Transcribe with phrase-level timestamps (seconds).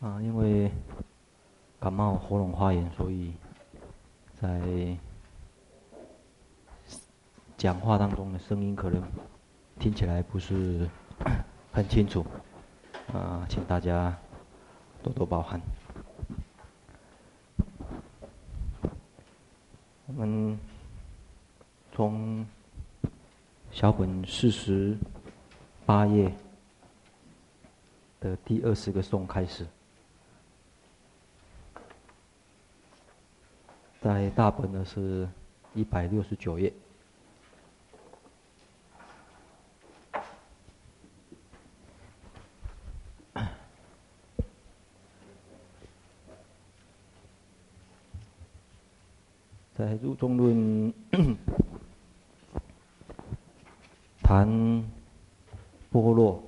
[0.00, 0.70] 啊，因为
[1.78, 3.34] 感冒喉咙发炎，所以
[4.40, 4.96] 在
[7.58, 9.02] 讲话当中的声音可能
[9.78, 10.88] 听起来不是
[11.70, 12.24] 很清楚，
[13.12, 14.16] 啊，请大家
[15.02, 15.60] 多多包涵。
[20.06, 20.58] 我们
[21.92, 22.46] 从
[23.70, 24.96] 小本四十
[25.84, 26.32] 八页
[28.18, 29.66] 的第二十个颂开始。
[34.12, 35.28] 在大本呢是
[35.72, 36.72] 一百六十九页，
[49.78, 50.92] 在入中论
[54.24, 54.84] 谈
[55.88, 56.42] 波若，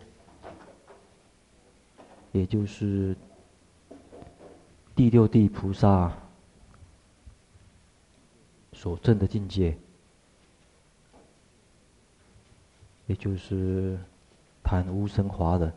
[2.33, 3.15] 也就是
[4.97, 6.22] 第六地菩萨。
[8.83, 9.79] 所证的境界，
[13.07, 13.97] 也就是
[14.65, 15.73] 谈无生华的。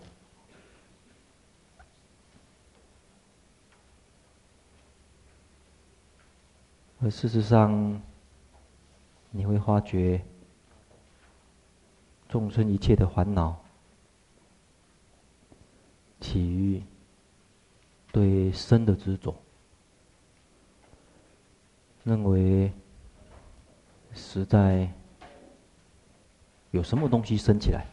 [7.00, 8.02] 而事实上，
[9.30, 10.25] 你会发觉，
[12.28, 13.64] 众生一切的烦恼，
[16.19, 16.81] 起于
[18.12, 19.36] 对生的执着，
[22.03, 22.73] 认为。
[24.16, 24.90] 实在
[26.72, 27.86] 有什么东西升起来，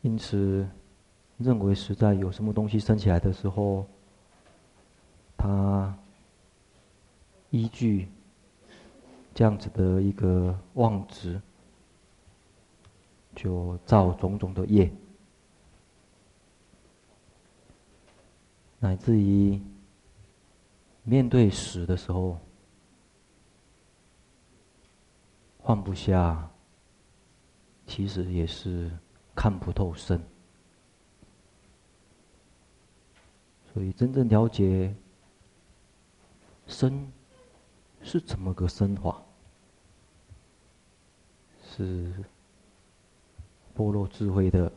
[0.00, 0.66] 因此
[1.36, 3.86] 认为实在有什么东西升起来的时候，
[5.36, 5.94] 他
[7.50, 8.08] 依据
[9.34, 11.40] 这样子的一个妄执，
[13.34, 14.90] 就造种种的业，
[18.78, 19.60] 乃至于。
[21.08, 22.36] 面对死的时候，
[25.62, 26.50] 放不下，
[27.86, 28.90] 其实也是
[29.32, 30.20] 看不透身。
[33.72, 34.92] 所以真正了解
[36.66, 37.12] 身
[38.02, 39.22] 是怎么个身法，
[41.62, 42.12] 是
[43.74, 44.72] 般若智慧的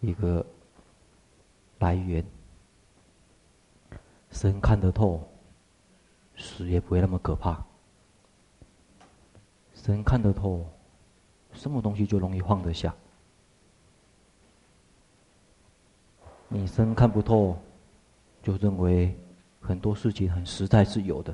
[0.00, 0.44] 一个
[1.78, 2.24] 来源。
[4.34, 5.22] 身看得透，
[6.36, 7.64] 死也不会那么可怕。
[9.74, 10.66] 身看得透，
[11.52, 12.92] 什么东西就容易放得下。
[16.48, 17.56] 你身看不透，
[18.42, 19.16] 就认为
[19.60, 21.32] 很多事情很实在是有的，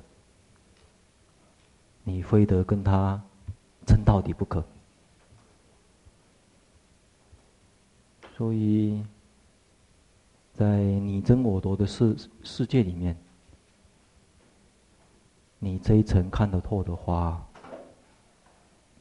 [2.05, 3.21] 你非得跟他
[3.87, 4.63] 争到底不可。
[8.37, 9.03] 所以。
[10.61, 13.17] 在你争我夺的世世界里面，
[15.59, 17.43] 你这一层看得透的话，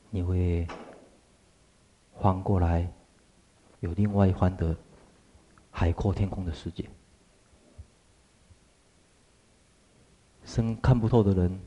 [0.10, 0.66] 你会
[2.18, 2.90] 翻过来，
[3.82, 4.74] 有另外一番的
[5.70, 6.90] 海阔天空的世界。
[10.46, 11.60] 生看不透的人，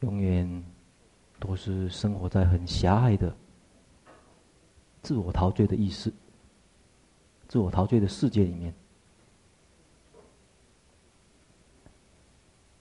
[0.00, 0.64] 永远
[1.38, 3.32] 都是生活在很狭隘的
[5.02, 6.12] 自我陶醉的意识。
[7.54, 8.74] 自我陶醉的世界里面，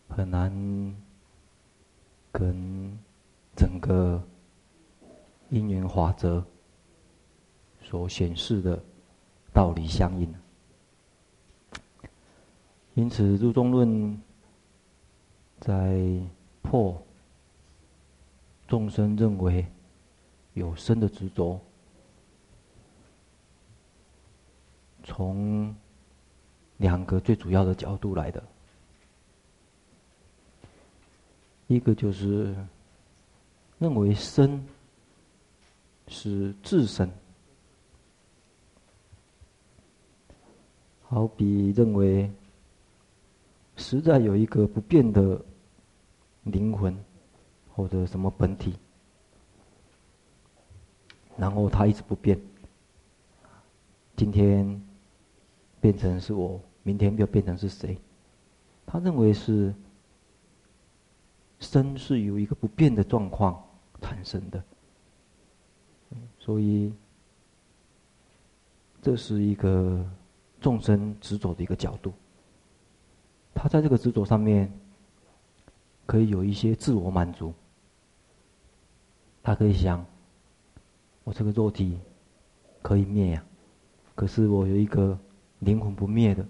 [0.10, 0.52] 很难
[2.32, 2.98] 跟
[3.56, 4.20] 整个
[5.52, 6.44] 因缘法则
[7.84, 8.84] 所显示的
[9.54, 10.34] 道理相应。
[12.96, 14.20] 因此，入中论
[15.60, 16.20] 在
[16.64, 17.00] 破
[18.68, 19.68] 众生认为
[20.56, 21.62] 有生的执着。
[25.04, 25.76] 从
[26.78, 28.42] 两个最主要的角度来的，
[31.68, 32.56] 一个就是
[33.80, 34.66] 认为身
[36.08, 37.12] 是自身，
[41.04, 42.32] 好比认为
[43.76, 45.40] 实在有一个不变的
[46.44, 46.98] 灵魂
[47.74, 48.74] 或者什么本体，
[51.38, 52.40] 然后它一直不变，
[54.16, 54.82] 今天。
[55.84, 57.98] 变成是我，明天又变成是谁？
[58.86, 59.76] 他认为是
[61.60, 63.62] 身是由一个不变的状况
[64.00, 64.64] 产生的，
[66.40, 66.94] 所以
[69.02, 70.10] 这是一个
[70.62, 72.14] 众生执着的一个角度。
[73.54, 74.72] 他在这个执着上面
[76.06, 77.54] 可以有一些自我满足，
[79.42, 80.06] 他可以想：
[81.26, 82.00] 我这个肉体
[82.82, 83.44] 可以灭呀，
[84.16, 85.20] 可是我有一个
[85.64, 86.46] 灵魂不灭的。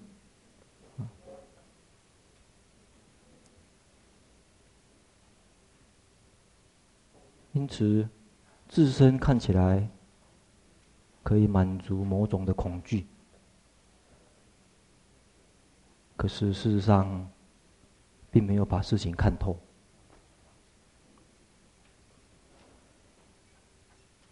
[7.54, 8.10] 因此，
[8.68, 9.88] 自身看起来
[11.21, 13.06] 可以满足某种的恐惧，
[16.18, 17.30] 可是事实上，
[18.31, 19.56] 并没有把事情看透。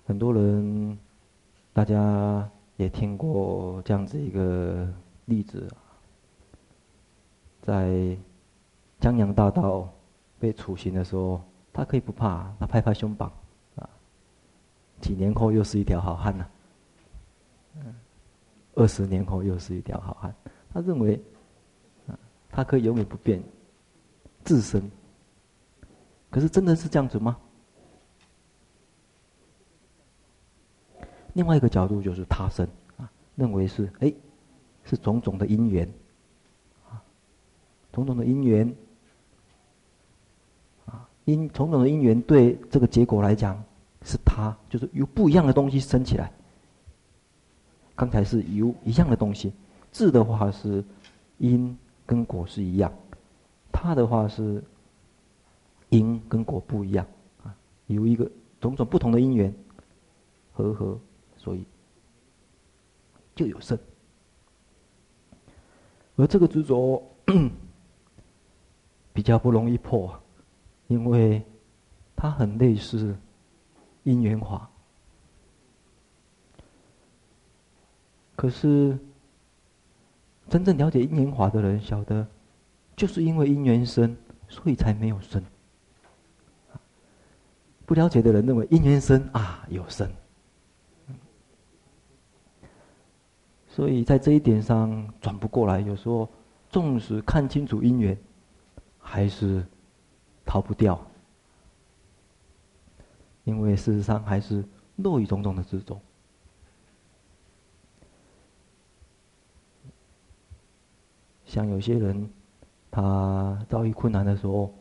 [0.08, 0.98] 很多人，
[1.72, 4.88] 大家也听过这样子一个
[5.26, 5.68] 例子，
[7.62, 8.18] 在
[9.00, 9.88] 江洋大盗
[10.40, 11.42] 被处刑的时候。
[11.74, 13.32] 他可以不怕，他拍拍胸膛，
[13.78, 13.90] 啊，
[15.00, 16.46] 几年后又是一条好汉呐，
[18.76, 20.36] 二十年后又是一条好汉。
[20.74, 21.16] 他认为，
[22.08, 22.20] 啊，
[22.50, 23.42] 他可以永远不变，
[24.44, 24.84] 自身。
[26.30, 27.38] 可是真的是这样子吗？
[31.34, 32.68] 另外一个角度就是他生，
[32.98, 34.14] 啊，认为是哎，
[34.84, 35.88] 是种种的因缘，
[36.90, 37.02] 啊，
[37.92, 38.68] 种种的因缘。
[40.86, 43.64] 啊因种种的因缘，对这个结果来讲，
[44.04, 46.32] 是他就是由不一样的东西生起来。
[47.96, 49.54] 刚才是由一样的东西，
[49.92, 50.84] 智的话是
[51.38, 51.78] 因
[52.08, 52.92] 跟果是一样，
[53.72, 54.62] 他的话是
[55.90, 57.06] 因跟果不一样
[57.44, 57.56] 啊，
[57.86, 58.30] 有一个
[58.60, 59.54] 种种不同的因缘
[60.52, 61.00] 和合，
[61.42, 61.66] 所以
[63.36, 63.78] 就有生。
[66.16, 67.02] 而这个执着
[69.12, 70.18] 比较不容易破。
[70.88, 71.42] 因为
[72.18, 73.16] 它很类似
[74.04, 74.70] 因缘法，
[78.36, 79.00] 可是
[80.50, 82.28] 真正了解因缘法的人晓得，
[82.98, 84.14] 就是因为因缘生，
[84.50, 85.42] 所以才没有生。
[87.86, 90.12] 不了解的人认为因缘生啊有生，
[93.72, 95.80] 所以在这一点上转不过来。
[95.80, 96.30] 有时候
[96.70, 98.16] 纵使看清楚因缘，
[99.00, 99.66] 还是。
[100.44, 101.00] 逃不掉，
[103.46, 104.66] 因为事实上还是
[104.98, 106.02] 落于种种的之中。
[111.46, 112.30] 像有些人，
[112.90, 114.74] 他遭遇困难的时候，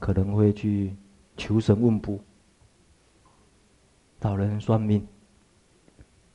[0.00, 0.96] 可能会去
[1.36, 2.18] 求神问卜，
[4.18, 5.06] 找人算命。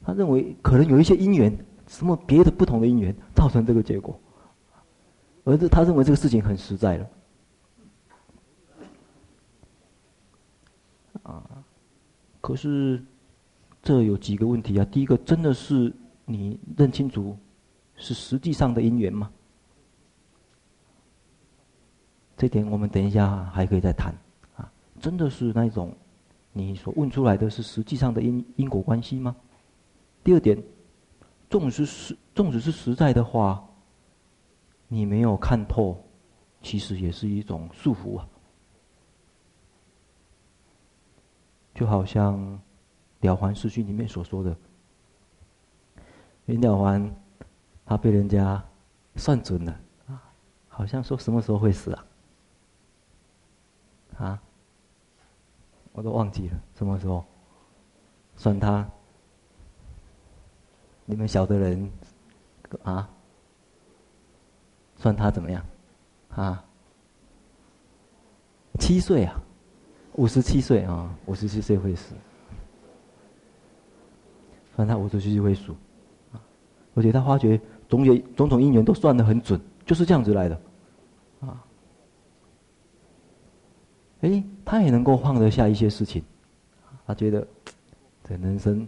[0.04, 1.58] 他认为可能有一些因缘，
[1.88, 4.20] 什么别的不同的因缘造成这个结果，
[5.44, 7.10] 而是他认为这个事情很实在了。
[11.24, 11.64] 啊，
[12.42, 13.02] 可是
[13.82, 14.86] 这有几个问题啊。
[14.92, 15.94] 第一个，真的是
[16.26, 17.38] 你认清楚
[17.96, 19.32] 是实际上的因缘吗？
[22.36, 24.14] 这点我们等一下还可以再谈。
[24.58, 24.70] 啊，
[25.00, 25.96] 真的是那种
[26.52, 29.34] 你所问出来的是实际上的因因果关系吗？
[30.24, 30.64] 第二点，
[31.50, 33.68] 纵使是纵使是实在的话，
[34.88, 36.02] 你没有看透，
[36.62, 38.28] 其实也是一种束缚啊。
[41.76, 42.40] 就好像
[43.20, 44.56] 《了凡四训》里面所说的，
[46.46, 47.14] 袁了凡
[47.86, 48.64] 他被人家
[49.18, 50.24] 算准了啊，
[50.70, 52.06] 好像说什么时候会死啊？
[54.20, 54.42] 啊，
[55.92, 57.26] 我都忘记了什么时候
[58.38, 58.90] 算他。
[61.06, 61.92] 你们晓得人
[62.84, 63.10] 啊？
[64.98, 65.66] 算他怎么样？
[66.30, 66.64] 啊？
[68.80, 69.42] 七岁啊？
[70.14, 72.14] 五十七岁啊，五十七岁会死。
[74.76, 75.72] 算他五十七岁会死，
[76.96, 80.62] 而且他发觉种种种种因缘都算得很准，就是这样子来的，
[81.42, 81.64] 啊。
[84.22, 86.24] 哎，他也能够放得下一些事情，
[87.06, 87.48] 他觉得
[88.24, 88.88] 这人生，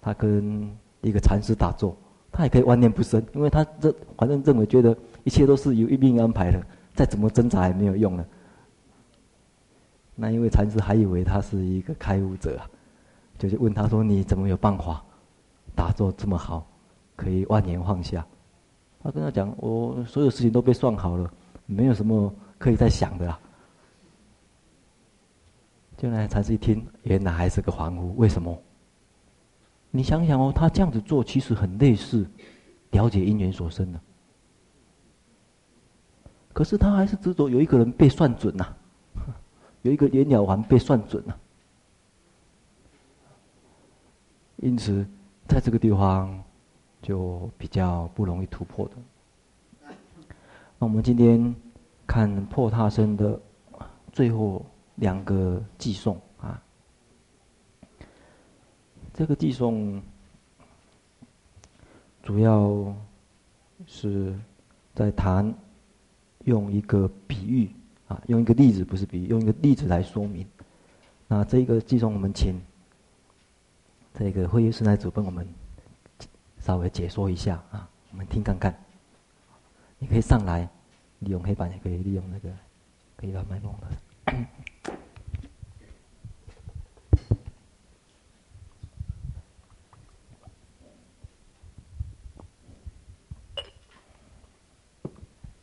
[0.00, 1.96] 他跟一个禅师打坐，
[2.32, 6.60] 他也可以万念不生，因为他这反正认为觉得一切都是由一命安排的，
[6.94, 8.26] 再怎么挣扎也没有用了。
[10.14, 12.60] 那因为禅师还以为他是一个开悟者，
[13.38, 15.00] 就去问他说：“你怎么有办法
[15.76, 16.66] 打坐这么好，
[17.14, 18.26] 可以万年放下？”
[19.00, 21.30] 他跟他讲：“我所有事情都被算好了，
[21.66, 23.38] 没有什么可以再想的啦。”
[25.96, 28.12] 就那禅师一听，原来还是个凡夫。
[28.16, 28.60] 为什么？
[29.90, 32.28] 你想想哦，他这样子做其实很类似
[32.90, 34.00] 了解因缘所生的，
[36.52, 38.74] 可是他还是执着有一个人被算准呐、
[39.82, 41.38] 有一个袁了凡被算准了，
[44.56, 45.06] 因此
[45.46, 46.42] 在这个地方
[47.00, 48.94] 就比较不容易突破的。
[50.78, 51.54] 那我们今天
[52.06, 53.40] 看破他生的
[54.12, 54.64] 最后
[54.96, 56.20] 两个寄送，
[59.18, 60.00] 这个寄送
[62.22, 62.94] 主要
[63.84, 64.32] 是
[64.94, 65.52] 在谈
[66.44, 67.68] 用一个比喻
[68.06, 70.46] 啊，用一个例子，不是比喻，用一个例子来说明。
[71.26, 72.60] 那这个寄送我们请
[74.14, 75.44] 这个慧月师奶祖帮我们
[76.60, 78.72] 稍微解说一下啊，我们听看看。
[79.98, 80.60] 你可以上来，
[81.18, 82.48] 利用黑板，也可以利用那个，
[83.16, 83.88] 可以把麦克风的。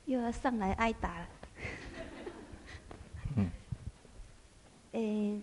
[0.05, 1.27] 又要上来挨打了。
[3.37, 3.51] 嗯。
[4.93, 5.41] 诶，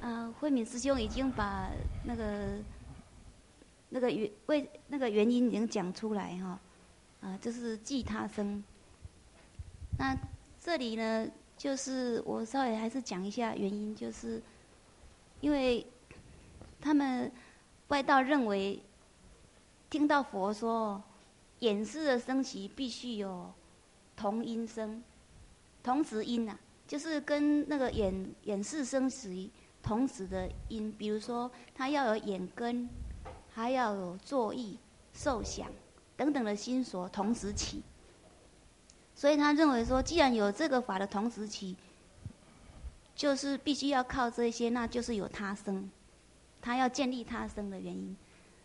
[0.00, 1.70] 啊，慧敏师兄已经把
[2.04, 2.58] 那个
[3.90, 6.58] 那个原为那个原因已经讲出来哈，
[7.20, 8.62] 啊，就是忌他生。
[9.96, 10.16] 那
[10.60, 14.42] 这里呢，就是我稍微还是讲一下原因，就是
[15.40, 15.86] 因为
[16.80, 17.30] 他们
[17.88, 18.82] 外道认为
[19.88, 21.00] 听到佛说
[21.60, 23.52] 演示的升起必须有。
[24.18, 25.00] 同音声，
[25.80, 26.58] 同时音呐、啊，
[26.88, 29.48] 就是跟那个演演示生起
[29.80, 32.88] 同时的音，比如说它要有眼根，
[33.48, 34.76] 还要有作意、
[35.12, 35.70] 受想
[36.16, 37.80] 等等的心所同时起。
[39.14, 41.76] 所以他认为说，既然有这个法的同时起，
[43.14, 45.88] 就是必须要靠这些，那就是有他生，
[46.60, 48.16] 他要建立他生的原因。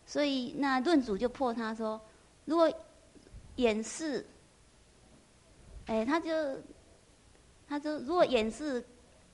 [0.04, 2.00] 所以那论主就破他说，
[2.44, 2.68] 如果
[3.54, 4.26] 演示。
[5.86, 6.32] 哎，他就，
[7.68, 8.84] 他就如果演示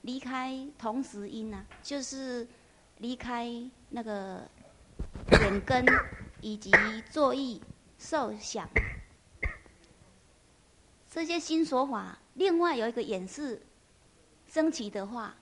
[0.01, 2.45] 离开同时音呐、就是
[2.97, 3.49] 离开
[3.89, 4.41] 那个
[5.41, 5.85] 眼根
[6.41, 6.71] 以及
[7.09, 7.61] 作意、
[7.97, 8.67] 受想
[11.09, 13.61] 这些新说法，另外有一个演示
[14.47, 15.35] 升起的话，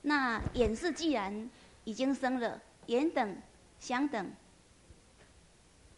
[0.00, 1.50] 那演示既然
[1.84, 3.36] 已经生了，眼等、
[3.78, 4.32] 想等，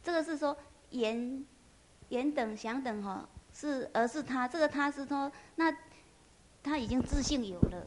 [0.02, 0.56] 这个是说
[0.90, 1.44] 眼、
[2.08, 3.28] 眼等、想等哈。
[3.54, 5.74] 是，而是他这个他是说，那
[6.60, 7.86] 他已经自信有了，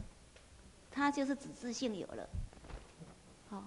[0.89, 2.29] 他就是指自信有了。
[3.49, 3.63] 好，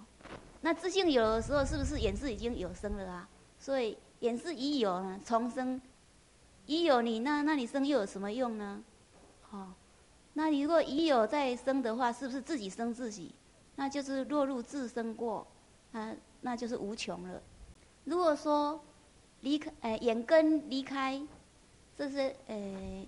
[0.61, 3.29] 那自信有的时候，是不是演示已经有生了啊？
[3.59, 5.79] 所以演示已有呢，重生
[6.65, 8.83] 已有你，那那你生又有什么用呢？
[9.43, 9.73] 好，
[10.33, 13.35] 那你如果已有再生的话，是不是自己生自己？
[13.75, 15.45] 那就是落入自生过，
[15.91, 17.41] 啊，那就是无穷了。
[18.05, 18.83] 如果说
[19.41, 21.21] 离开，哎，眼根离开。
[22.01, 23.05] 这是呃，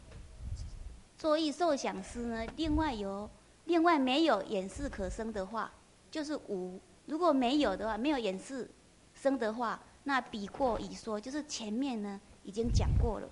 [1.18, 2.46] 作意受想思呢。
[2.58, 3.28] 另外有，
[3.66, 5.72] 另外没有演示可生的话，
[6.12, 6.80] 就是无。
[7.08, 8.70] 如果没有的话，没有演示
[9.16, 13.28] 生的话，那比过已说，就是前面呢已经讲过了。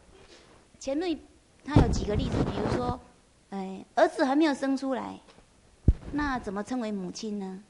[0.79, 1.19] 前面
[1.63, 2.99] 他有几个例子，比如说，
[3.51, 5.19] 哎，儿子还没有生出来，
[6.11, 7.63] 那怎么称为母亲呢？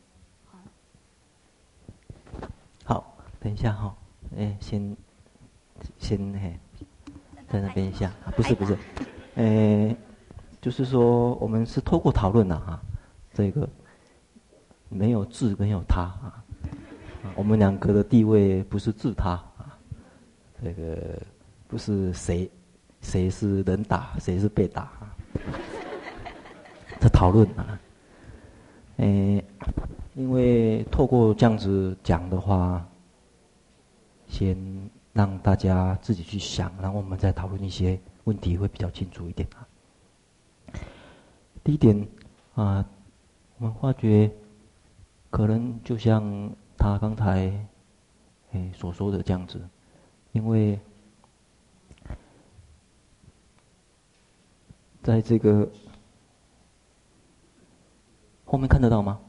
[2.86, 3.94] 好，等一下哈，
[4.38, 4.96] 哎，先
[6.00, 6.58] 先嘿。
[7.52, 8.78] 在那边一下，不是不是，
[9.36, 9.94] 诶，
[10.62, 12.82] 就是说我们是透过讨论的啊，
[13.34, 13.68] 这个
[14.88, 16.42] 没有自没有他啊，
[17.36, 19.78] 我们两个的地位不是自他啊，
[20.64, 21.22] 这个
[21.68, 22.50] 不是谁
[23.02, 25.14] 谁是能打谁是被打啊，
[27.02, 27.78] 在讨论啊，
[28.98, 29.44] 诶，
[30.14, 32.86] 因为透过这样子讲的话，
[34.28, 34.56] 先。
[35.14, 39.68] 让大家自己去想，然后我们再讨论一些问题，会比较清楚一点啊。
[41.64, 42.08] 第一点
[42.56, 42.86] 啊，
[43.58, 44.32] 我们发觉
[45.30, 47.68] 可能就像他刚才
[48.52, 49.62] 诶所说的这样子，
[50.32, 50.80] 因为
[55.04, 55.70] 在这个
[58.46, 59.20] 后面看得到吗？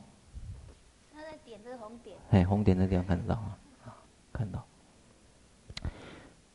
[1.12, 2.16] 他在点这个红点。
[2.30, 3.56] 哎，红点的地方看得到吗？
[3.84, 3.96] 啊，
[4.32, 4.64] 看到。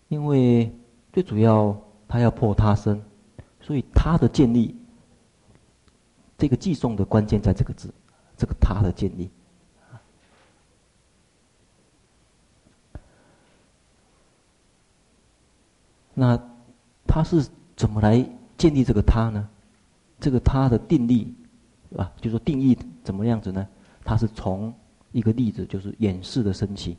[0.07, 0.71] 因为
[1.11, 1.75] 最主要，
[2.07, 3.01] 他要破他生，
[3.59, 4.75] 所以他的建立，
[6.37, 7.93] 这个寄送的关键在这个字，
[8.37, 9.29] 这个他的建立。
[16.13, 16.39] 那
[17.05, 19.47] 他是怎么来建立这个他呢？
[20.19, 21.31] 这个他的定义，
[21.95, 23.67] 啊，就说定义怎么样子呢？
[24.03, 24.73] 他是从
[25.11, 26.97] 一个例子，就是演示的升起。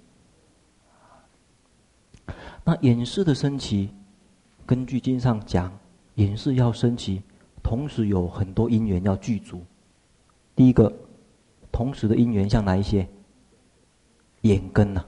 [2.65, 3.91] 那演示的升起，
[4.67, 5.73] 根据经上讲，
[6.17, 7.23] 演示要升起，
[7.63, 9.63] 同时有很多因缘要具足。
[10.55, 10.93] 第一个，
[11.71, 13.09] 同时的因缘像哪一些？
[14.43, 15.07] 眼根呐、啊。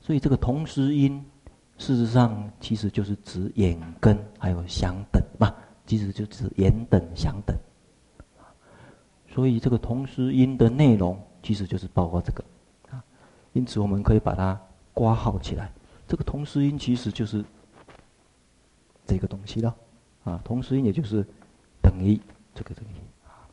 [0.00, 1.24] 所以这个同时因，
[1.76, 5.54] 事实上其实就是指眼根还有想等嘛，
[5.86, 7.56] 其实就是指眼等想等。
[9.28, 12.44] 所以这个同时因的内容其实就是包括这个
[12.90, 13.02] 啊。
[13.52, 14.60] 因此，我们可以把它
[14.92, 15.72] 括号起来。
[16.08, 17.44] 这个同时音其实就是
[19.06, 19.76] 这个东西了
[20.24, 20.40] 啊。
[20.42, 21.24] 同时音也就是
[21.82, 22.18] 等于
[22.54, 23.46] 这个东西啊，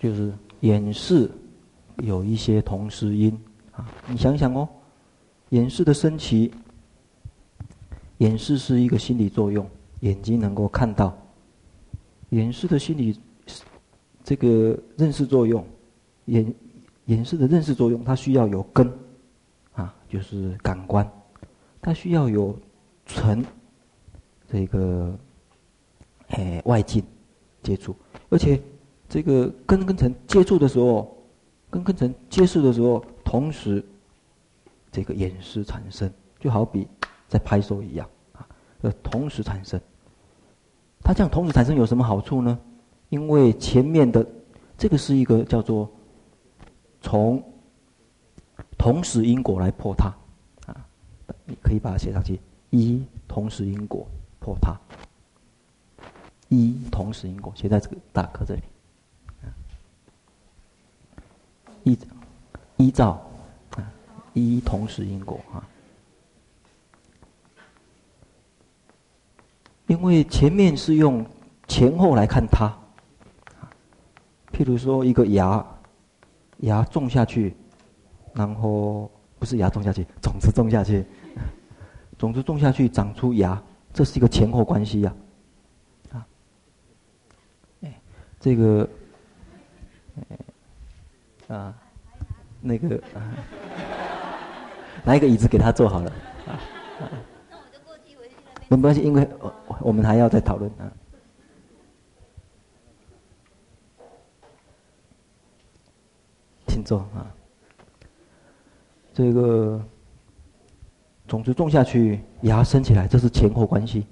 [0.00, 1.30] 就是演示
[1.98, 3.40] 有一些同时音
[3.70, 3.88] 啊。
[4.08, 4.68] 你想想哦，
[5.50, 6.52] 演示的升起，
[8.18, 9.66] 演示是一个心理作用，
[10.00, 11.16] 眼睛能够看到。
[12.30, 13.20] 演示的心理，
[14.24, 15.64] 这个认识作用，
[16.24, 16.54] 演
[17.04, 18.90] 演示的认识作用，它需要有根，
[20.12, 21.10] 就是感官，
[21.80, 22.54] 它需要有
[23.06, 23.42] 尘，
[24.46, 25.18] 这个，
[26.28, 27.02] 哎，外境
[27.62, 27.96] 接触，
[28.28, 28.60] 而且
[29.08, 31.16] 这个根跟尘接触的时候，
[31.70, 33.82] 根跟尘接触的时候，同时，
[34.90, 36.86] 这个演示产生，就好比
[37.26, 38.46] 在拍手一样，啊，
[38.82, 39.80] 呃，同时产生。
[41.02, 42.58] 它这样同时产生有什么好处呢？
[43.08, 44.26] 因为前面的
[44.76, 45.90] 这个是一个叫做
[47.00, 47.42] 从
[48.82, 50.12] 同时因果来破它，
[50.66, 50.74] 啊，
[51.44, 54.04] 你可以把它写上去：一同时因果
[54.40, 54.76] 破它，
[56.48, 58.62] 一同时因果写在这个大课这里，
[61.84, 61.96] 依
[62.76, 63.24] 依照
[63.76, 63.92] 啊，
[64.32, 65.62] 一同时因果啊。
[69.86, 71.24] 因为前面是用
[71.68, 72.76] 前后来看它，
[74.52, 75.64] 譬如说一个芽，
[76.58, 77.54] 芽种下去，
[78.34, 81.04] 然后不是芽种下去，种子种下去，
[82.16, 83.62] 种子种下去长出芽，
[83.92, 85.14] 这是一个前后关系呀，
[86.12, 86.26] 啊，
[87.82, 88.00] 哎，
[88.40, 88.88] 这个，
[91.48, 91.74] 啊，
[92.60, 93.20] 那个，啊，
[95.04, 96.12] 拿一个椅子给他坐好了，
[98.68, 100.90] 没关系，因为我我们还要再讨论啊。
[106.68, 107.28] 请坐啊。
[109.12, 109.80] 这个
[111.26, 114.06] 种子种下去，芽生起来，这是前后关系。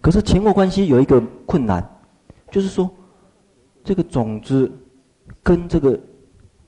[0.00, 1.82] 可是前后关系有一个困难，
[2.50, 2.90] 就是说，
[3.84, 4.70] 这个种子
[5.42, 5.98] 跟这个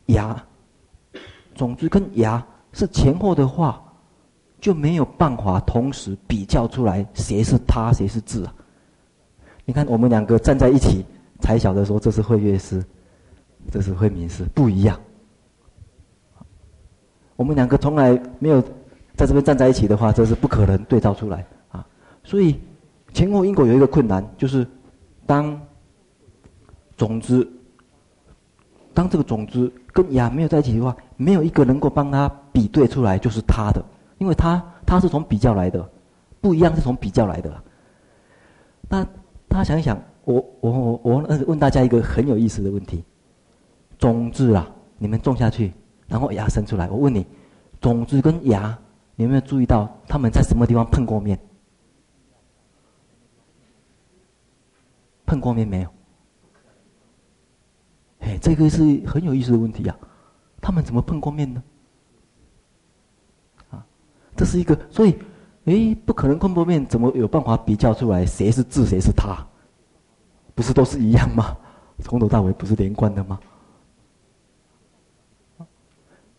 [0.07, 0.43] 芽，
[1.55, 3.83] 种子跟芽是前后的话。
[4.61, 8.55] 就没有办法同时比较出来谁是他谁是自啊？
[9.64, 11.03] 你看我们两个站在一起，
[11.40, 12.85] 才晓得说这是慧乐师，
[13.71, 15.01] 这是慧明师，不一样。
[17.40, 18.61] 我们两个从来没有
[19.16, 21.87] 在这边站在一起的话，这是不可能对照出来啊。
[22.22, 22.55] 所以
[23.14, 24.66] 前后因果有一个困难，就是
[25.24, 25.59] 当
[26.98, 27.50] 种子，
[28.92, 33.83] 当这个种子跟芽没有在一起的话，没有一个能够帮他比对出来就是他的。
[34.18, 35.90] 因为他他是从比较来的，
[36.42, 37.50] 不一样是从比较来的。
[38.87, 39.07] 那
[39.48, 43.03] 他想一想，我我我我问大家一个很有意思的问题：
[43.98, 45.72] 种子啊，你们种下去，
[46.11, 46.90] 然后牙伸出来。
[46.90, 47.25] 我问你，
[47.81, 48.77] 种子跟牙，
[49.14, 51.38] 你有没有注意到他们在什么地方碰过面？
[55.25, 55.88] 碰过面没有？
[58.18, 60.09] 哎，这个是很有意思的问题呀、啊。
[60.61, 61.62] 他们怎么碰过面呢？
[63.70, 63.87] 啊
[64.37, 65.16] 这是一个，所以，
[65.64, 69.46] 哎，不可能碰过面，怎么有办法比较出来谁是自，谁是他？
[70.55, 71.57] 不是都是一样吗？
[72.01, 73.38] 从头到尾不是连贯的吗？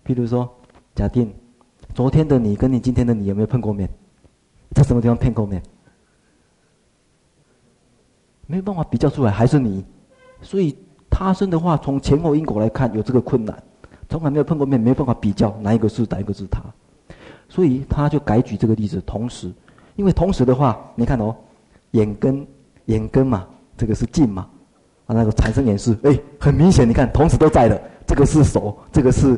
[0.03, 0.49] 比如说，
[0.95, 1.33] 假定
[1.93, 3.89] 昨天的你跟你今天的你有没有碰过面？
[4.73, 5.61] 在什么地方碰过面？
[8.47, 9.83] 没有办法比较出来，还是你？
[10.41, 10.75] 所以
[11.09, 13.61] 他生的话，从前后因果来看，有这个困难，
[14.09, 16.61] 从来没有碰过面，没办法比较哪一个是哪一个是他。
[17.47, 19.51] 所以他就改举这个例子，同时，
[19.95, 21.35] 因为同时的话，你看哦，
[21.91, 22.47] 眼根，
[22.85, 23.45] 眼根嘛，
[23.77, 24.49] 这个是境嘛，
[25.05, 29.37] 啊，那个产生演示，哎，很明显，你看，同时都在的，这个是手，这个是，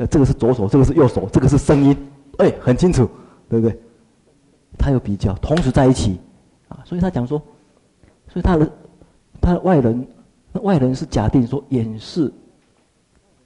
[0.00, 1.94] 呃，这个是左手，这个是右手，这个是声音，
[2.38, 3.06] 哎，很清楚，
[3.50, 3.78] 对不对？
[4.78, 6.18] 他有比较，同时在一起，
[6.68, 7.38] 啊，所以他讲说，
[8.26, 8.72] 所以他的，
[9.42, 10.08] 他的外人，
[10.52, 12.32] 那外人是假定说演示，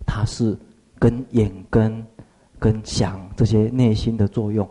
[0.07, 0.57] 他是
[0.99, 2.07] 跟眼跟。
[2.57, 4.67] 跟想这些内心的作用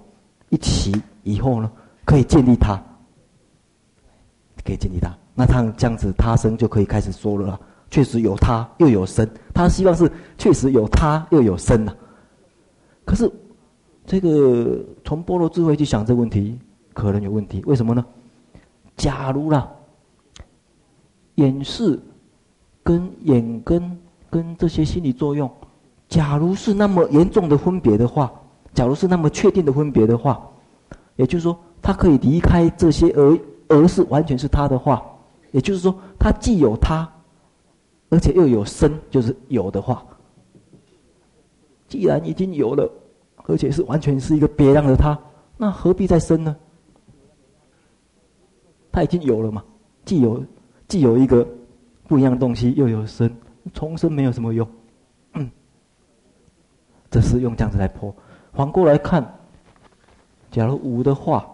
[0.49, 0.91] 一起
[1.21, 1.71] 以后呢，
[2.05, 2.81] 可以建立他，
[4.65, 5.15] 可以建立他。
[5.35, 7.59] 那他这样子，他生就可以开始说了。
[7.93, 9.29] 确实有他，又有生。
[9.53, 11.93] 他希望是确实有他，又有生呐。
[13.05, 13.31] 可是
[14.03, 16.57] 这个从般若智慧去想这个问题，
[16.91, 17.61] 可能有问题。
[17.67, 18.03] 为什么呢？
[18.97, 19.69] 假如啦，
[21.35, 22.01] 眼识
[22.83, 23.95] 跟眼根
[24.27, 25.47] 跟这些心理作用。
[26.09, 28.33] 假如是那么严重的分别的话，
[28.73, 30.41] 假如是那么确定的分别的话，
[31.15, 34.99] 也就是说，他可以离开这些而而是完全是他的话，
[35.51, 37.07] 也就是说，他既有他，
[38.13, 40.05] 而且又有生，就是有的话。
[41.87, 42.87] 既然已经有了，
[43.47, 45.19] 而且是完全是一个别样的他，
[45.57, 46.55] 那何必再生呢？
[48.91, 49.65] 他已经有了嘛，
[50.05, 50.45] 既有
[50.87, 51.43] 既有一个
[52.07, 53.35] 不一样的东西，又有生，
[53.73, 54.67] 重生没有什么用。
[55.33, 55.49] 嗯，
[57.09, 58.15] 这是用这样子来破。
[58.53, 59.39] 反过来看，
[60.51, 61.51] 假如无的话，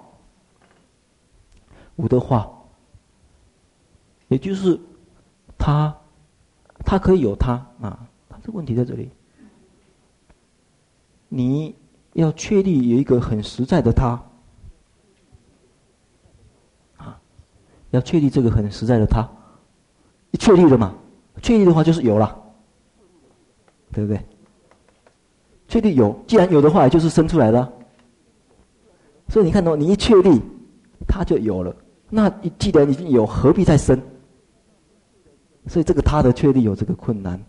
[1.95, 2.52] 无的话，
[4.28, 4.78] 也就是
[5.58, 5.95] 他，
[6.89, 9.12] 他可以有他啊，他这个问题在这里。
[11.28, 11.75] 你
[12.13, 14.19] 要确立有一个很实在的他，
[16.97, 17.21] 啊，
[17.91, 19.21] 要确立这个很实在的他，
[20.32, 20.95] 你确立了嘛，
[21.43, 22.36] 确立的话就是有了，
[23.91, 24.19] 对不对？
[25.67, 27.71] 确立有，既然有的话，就是生出来了。
[29.28, 30.41] 所以你看到，你一确立，
[31.08, 31.75] 他就有了。
[32.10, 34.02] 那既然已经有，何必再生？
[35.69, 37.41] 所以这个他的确立有这个困难，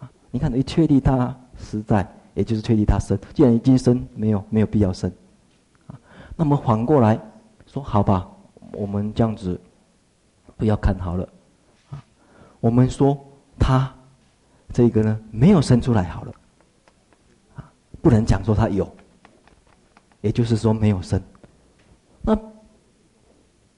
[0.00, 2.04] 啊，你看，一确立他实在。
[2.34, 5.08] 也就是确立他生，既然已经生，没有没有必要生，
[5.86, 5.94] 啊，
[6.34, 7.16] 那么反过来
[7.64, 8.28] 说，好吧，
[8.72, 9.60] 我们这样子
[10.56, 11.28] 不要看好了，
[11.92, 12.02] 啊，
[12.58, 13.16] 我们说
[13.56, 13.88] 他
[14.72, 16.32] 这个呢没有生出来好了，
[17.54, 17.70] 啊，
[18.02, 18.92] 不能讲说他有，
[20.20, 21.22] 也就是说没有生，
[22.20, 22.36] 那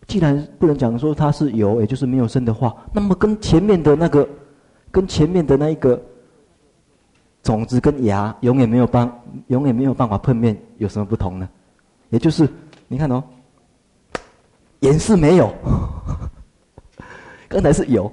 [0.06, 4.28] 既然不能讲说它是有，也就是没有生的话，那么跟前面的那个，
[4.90, 6.00] 跟前面的那一个。
[7.42, 9.08] 种子跟芽永远没有办，
[9.46, 11.48] 永远没有办法碰面，有什么不同呢？
[12.10, 12.48] 也就是
[12.88, 13.22] 你看哦，
[14.80, 15.54] 原是没有，
[17.46, 18.10] 刚才是有，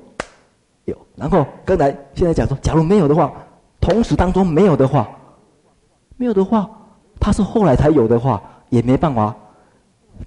[0.86, 3.34] 有，然后刚才现在讲说，假如没有的话，
[3.82, 5.10] 同时当中没有的话，
[6.16, 6.70] 没有的话，
[7.20, 9.36] 它是后来才有的话，也没办法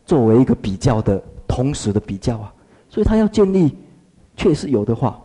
[0.05, 1.23] 作为一个比较的
[1.57, 2.53] 同时的比较啊，
[2.91, 3.75] 所以他要建立
[4.37, 5.19] 确实有的话。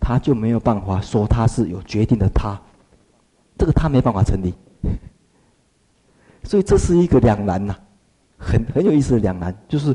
[0.00, 2.58] 他就没有办法说他是有决定的他，
[3.58, 4.54] 这个他没办法成立，
[6.42, 7.76] 所以这是一个两难呐、
[8.38, 9.94] 很很有意思的两难，就是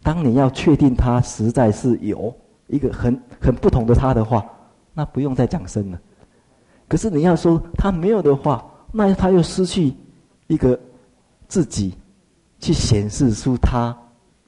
[0.00, 2.32] 当你要确定他实在是有
[2.68, 4.46] 一个很很不同的他的话，
[4.94, 6.00] 那不用再讲生了。
[6.86, 9.92] 可是你要说他没有的话，那他又失去
[10.46, 10.78] 一个
[11.48, 11.94] 自己
[12.60, 13.94] 去显示出他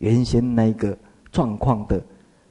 [0.05, 0.97] 原先那个
[1.33, 2.03] 状况的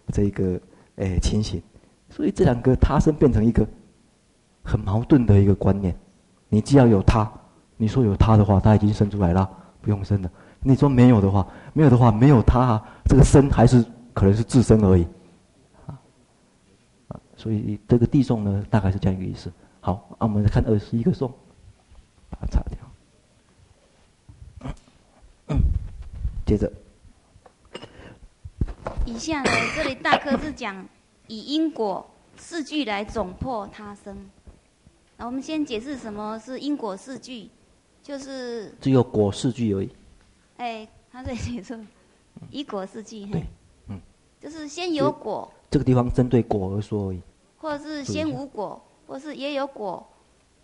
[0.08, 0.60] 这个
[0.96, 1.62] 诶、情形。
[2.10, 3.68] 所以这两个他生变成一个
[4.64, 5.96] 很矛盾的一个观念。
[6.50, 7.32] 你既要有他，
[7.78, 9.48] 你说有他的话，他已经生出来了，
[9.82, 10.32] 不用生了。
[10.62, 15.06] 你说没有的话，没有的话，没有他，啊，这个生还是可能是自生而已。
[15.88, 19.52] 啊，所以这个递送呢，大概是这样一个意思。
[19.80, 21.32] 好，啊，我们来看二十一个颂，
[22.30, 22.78] 把它擦掉。
[26.46, 26.72] 接着，
[29.06, 30.88] 以下呢，这里大科是讲。
[31.28, 34.30] 以因果四句来总破他生，
[35.16, 37.50] 那我们先解释什么是因果四句，
[38.02, 39.90] 就是只有果四句而已。
[40.58, 41.80] 哎，他在写说，
[42.52, 43.44] 以果四句，对，
[43.88, 44.00] 嗯，
[44.42, 45.50] 就是先有果。
[45.72, 47.22] 这个地方针对果而说而已。
[47.58, 50.06] 或者是先无果，或是也有果，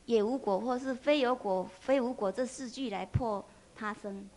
[0.05, 3.43] 也无果，或是非有果，非无果，这四句来破
[3.75, 4.27] 他生。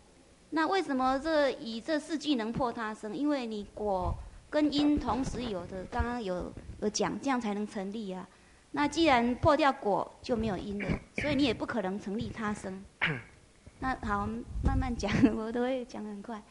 [0.52, 3.14] 那为什么这以这四句能破他生？
[3.14, 4.14] 因为你果。
[4.52, 8.28] 跟因同时有的，刚刚有有讲，这样才能成立啊。
[8.72, 10.86] 那既然破掉果，就没有因了，
[11.22, 12.84] 所以你也不可能成立他生。
[13.80, 14.28] 那好，
[14.62, 16.42] 慢慢讲，我都会讲得很快。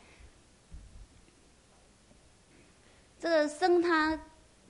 [3.20, 4.20] 这个生他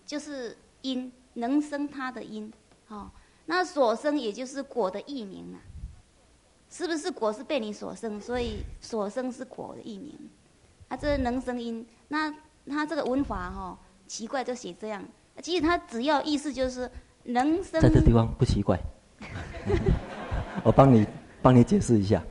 [0.06, 2.52] 就是因，能生他的因，
[2.90, 3.10] 哦，
[3.46, 5.71] 那所生也就是果的异名啊。
[6.72, 10.18] 是不是果是被你所生，所以所生是果的意名？
[10.88, 12.34] 啊，这能生因，那。
[12.70, 15.04] 他这个文法哈、哦、奇怪，就写这样。
[15.42, 16.90] 其实他只要意思就是
[17.24, 17.82] 能生。
[17.82, 18.80] 在这地方不奇怪，
[20.64, 21.04] 我帮你
[21.42, 22.22] 帮你解释一下。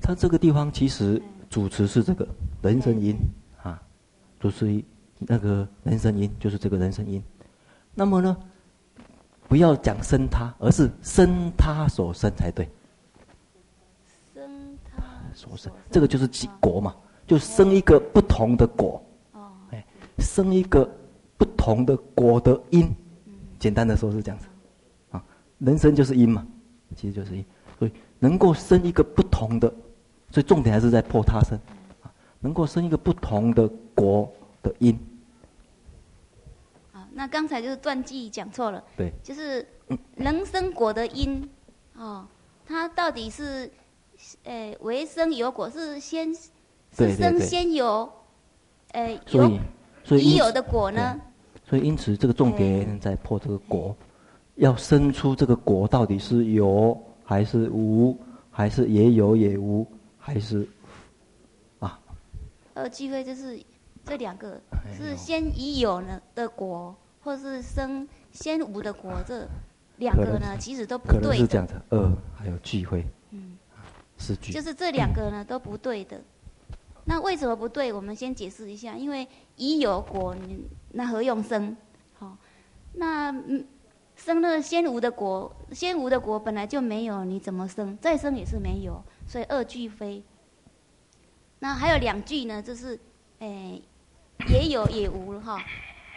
[0.00, 2.26] 他这个地方其实主词是这个
[2.62, 3.14] 人生因
[3.62, 3.78] 啊，
[4.40, 4.82] 主词
[5.18, 7.22] 那个人生因就是这个人生因。
[7.94, 8.34] 那么呢，
[9.46, 12.66] 不要讲生他，而是生他所生才对。
[15.50, 16.94] 生他所生，这个就是几国嘛。
[17.26, 19.04] 就生一个不同的果，
[19.72, 19.84] 哎，
[20.20, 20.88] 生一个
[21.36, 22.88] 不同的果的因，
[23.58, 24.46] 简单的说是这样子，
[25.10, 25.20] 啊，
[25.58, 26.46] 人生就是因嘛，
[26.94, 27.44] 其实就是因，
[27.80, 29.68] 所以能够生一个不同的，
[30.30, 31.58] 所以重点还是在破他生，
[32.00, 34.32] 啊，能够生一个不同的果
[34.62, 34.96] 的因。
[36.92, 39.66] 好，那刚才就是断句讲错了，对，就是
[40.14, 41.50] 人生果的因，
[41.96, 42.24] 哦，
[42.64, 43.68] 它到底是，
[44.46, 46.34] 诶，为生有果是先。
[46.92, 48.10] 是生先有，
[48.92, 51.20] 呃，有已有的果呢？
[51.68, 53.94] 所以因此这个重点在破这个果，
[54.54, 58.18] 要生出这个果到底是有还是无，
[58.50, 60.66] 还是也有也无，还是
[61.80, 62.00] 啊？
[62.72, 63.60] 二聚会就是
[64.06, 64.58] 这两个
[64.96, 69.46] 是先已有呢的果，或是生先无的果，这
[69.96, 71.20] 两个呢其实都不对。
[71.20, 73.04] 可能是这样子，二还有聚会。
[74.40, 76.20] 就是这两个呢都不对的。
[77.04, 77.92] 那为什么不对？
[77.92, 80.34] 我们先解释一下，因为已有果，
[80.90, 81.76] 那何用生？
[82.18, 82.36] 好，
[82.94, 83.64] 那嗯，
[84.16, 87.96] 生了先无的果，先无的果本来就没有，你怎么生？
[87.98, 90.20] 再生也是没有，所以二俱非。
[91.60, 92.98] 那还有两句呢，就是，
[93.38, 93.80] 诶，
[94.48, 95.62] 也有也无了哈。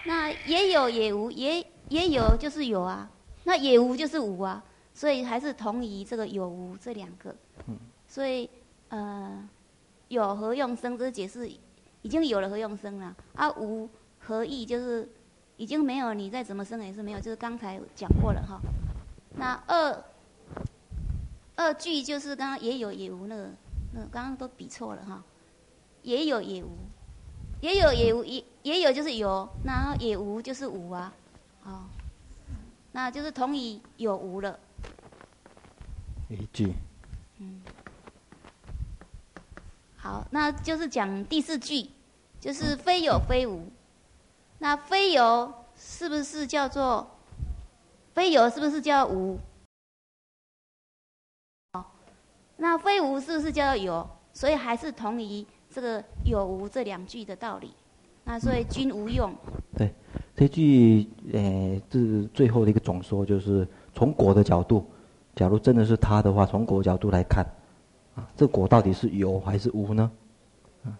[0.06, 3.08] 那也有也无，也也有就是有啊，
[3.44, 7.36] 那也无就是无啊，所以还是同宜这个有无这两个。
[8.08, 8.50] 所以，
[8.89, 9.50] 呃。
[10.10, 10.98] 有何用生？
[10.98, 11.48] 这是解释，
[12.02, 13.15] 已经有了何用生了？
[13.36, 14.65] 啊，无何意？
[14.65, 15.08] 就是
[15.56, 17.19] 已经没有，你再怎么生也是没有。
[17.19, 18.60] 就是刚才讲过了哈。
[19.36, 20.04] 那二
[21.58, 23.52] 二句就是刚刚也有也无那个，
[23.93, 25.24] 那刚刚都比错了哈。
[26.02, 26.72] 也有也无，
[27.62, 31.13] 也有也无，也也有就是有，然后也无就是无啊。
[31.62, 31.88] 好，
[32.93, 34.60] 那就是同意有无了。
[36.30, 36.74] 一句。
[37.39, 37.62] 嗯。
[39.97, 41.89] 好，那就是讲第四句，
[42.39, 43.67] 就是非有非无。
[44.60, 47.10] 那非有是不是叫做
[48.13, 48.49] 非有？
[48.49, 49.38] 是不是叫无？
[51.73, 51.91] 好，
[52.58, 54.08] 那非无是不是叫有？
[54.34, 57.73] 所以还是同于这个有无这两句的道理。
[58.23, 59.34] 那所以均无用。
[59.75, 59.93] 对，
[60.36, 64.86] 这句呃，这是最后的一个总说，就是从果的角度，
[65.39, 67.45] 假如真的是他的话，从果角度来看。
[68.15, 70.12] 啊这果到底是有还是无呢？
[70.84, 70.99] 啊，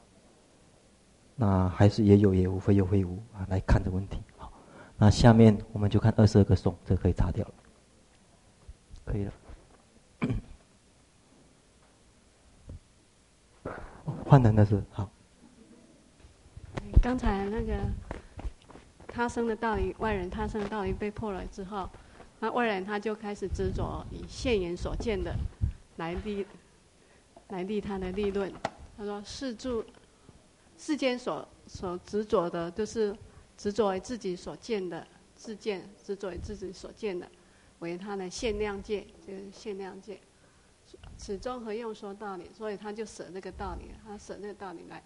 [1.36, 4.22] 那还是也有也无，非有非无啊，来看这问题。
[4.38, 4.50] 好，
[4.98, 7.54] 那下面我们就看二十二个颂，这可以擦掉了，
[9.04, 9.34] 可以了。
[14.24, 15.10] 换人的是好。
[17.04, 17.74] 刚才那个
[19.06, 21.90] 他生的道理，外人他生的道理被破了之后，
[22.40, 25.36] 那外人他就开始执着以现眼所见的
[25.98, 26.46] 来立。
[27.50, 28.54] 来立他的立论，
[28.96, 29.84] 他说世住
[30.78, 33.12] 世间所所执着的，就是
[33.58, 37.28] 执着于自己所见的自见，执着于自己所见的，
[37.80, 40.20] 为他的限量界，就是限量界。
[41.18, 42.48] 此中何用说道理？
[42.56, 45.04] 所以他就舍那个道理，他舍那个道理来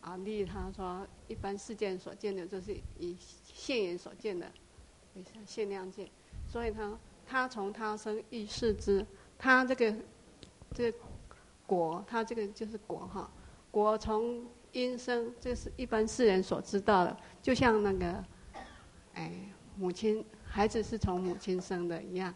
[0.00, 0.46] 啊立。
[0.46, 3.14] 他说一般世间所见的，就是以
[3.44, 4.50] 现眼所见的
[5.14, 6.08] 为限量界。
[6.52, 9.06] 所以他他从他生亦视之，
[9.38, 9.94] 他这个
[10.74, 10.98] 这个。
[11.64, 13.30] 果，他这个就是果哈。
[13.70, 18.24] 果从因生，这是一般世人所知道的，就像那个，
[19.14, 19.32] 哎，
[19.76, 22.34] 母亲孩子是从母亲生的一样，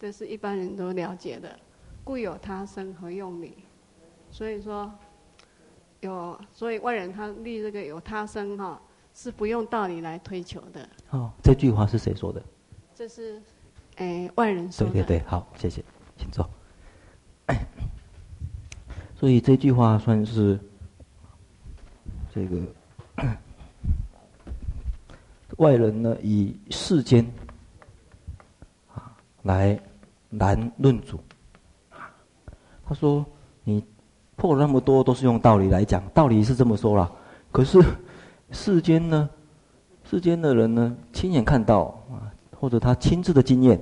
[0.00, 1.56] 这是一般人都了解的。
[2.02, 3.58] 故有他生，何用理？
[4.32, 4.92] 所以说，
[6.00, 8.82] 有所以外人他立这个有他生哈，
[9.14, 10.88] 是不用道理来推求的。
[11.10, 12.42] 哦，这句话是谁说的？
[12.98, 13.40] 这是，
[13.98, 14.92] 哎，外人说的。
[14.92, 15.84] 对对对，好，谢谢，
[16.16, 16.50] 请坐。
[19.14, 20.58] 所以这句话算是
[22.34, 22.56] 这个
[25.58, 27.24] 外人呢，以世间
[28.92, 29.78] 啊来
[30.28, 31.20] 难论主。
[32.84, 33.24] 他说
[33.62, 33.84] ：“你
[34.34, 37.08] 破了那么多，都是用道理来讲，道理是这么说啦。
[37.52, 37.80] 可是
[38.50, 39.30] 世间呢，
[40.02, 42.26] 世间的人呢，亲眼看到啊，
[42.58, 43.80] 或者他亲自的经验，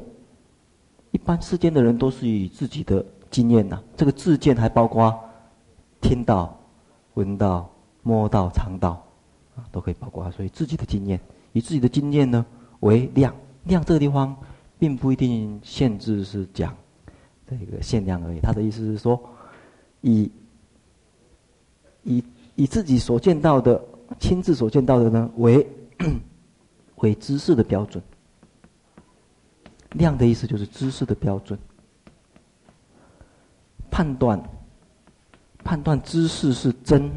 [1.11, 5.19] 一般世间的人都是以自己的经验呐，这个自见还包括。”
[5.99, 6.57] 听到、
[7.15, 7.69] 闻到、
[8.03, 9.03] 摸到、尝到，
[9.57, 10.31] 啊，都可以包括。
[10.31, 11.19] 所以自己的经验，
[11.53, 12.45] 以自己的经验呢
[12.81, 13.35] 为量，
[13.65, 14.37] 量这个地方
[14.79, 16.77] 并不一定限制是讲
[17.49, 18.39] 这个限量而已。
[18.41, 19.21] 他的意思是说，
[20.03, 20.31] 以
[22.05, 22.23] 以
[22.55, 23.83] 以自己所见到的、
[24.21, 25.67] 亲自所见到的呢为
[26.97, 28.01] 为知识的标准。
[29.93, 31.59] 量的意思就是知识的标准，
[33.91, 34.43] 判断。
[35.65, 37.11] 判断知识是真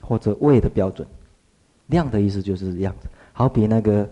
[0.00, 1.04] 或者伪的标准，
[1.88, 3.08] 量的意思就是这样子。
[3.32, 4.08] 好比那个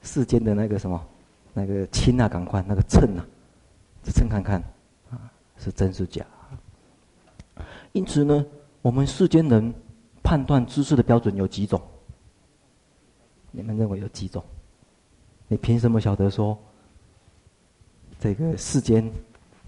[0.00, 1.04] 世间的那个什么，
[1.52, 3.26] 那个秤啊，赶快那个秤啊，
[4.04, 4.62] 称看看
[5.10, 5.18] 啊，
[5.58, 6.24] 是真是假。
[7.90, 8.46] 因此呢，
[8.80, 9.74] 我们世间人
[10.22, 11.82] 判断知识的标准有几种？
[13.50, 14.40] 你们认为有几种？
[15.48, 16.58] 你凭什么晓得说
[18.18, 19.08] 这个世间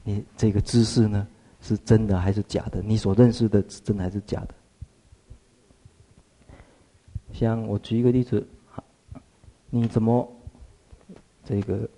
[0.02, 1.26] 你这个知识呢？
[1.62, 2.80] 是真的还是假的？
[2.80, 4.54] 你所认识的是真的还是假的？
[7.32, 8.46] 像我举一个例子，
[9.68, 10.30] 你怎么
[11.44, 11.88] 这个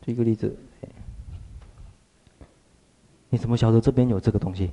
[0.00, 0.56] 举一个例子，
[3.28, 4.70] 你怎么晓得这边有这个东西？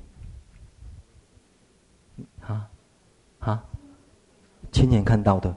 [2.40, 2.70] 啊
[3.40, 3.66] 啊，
[4.72, 5.54] 亲眼看到的，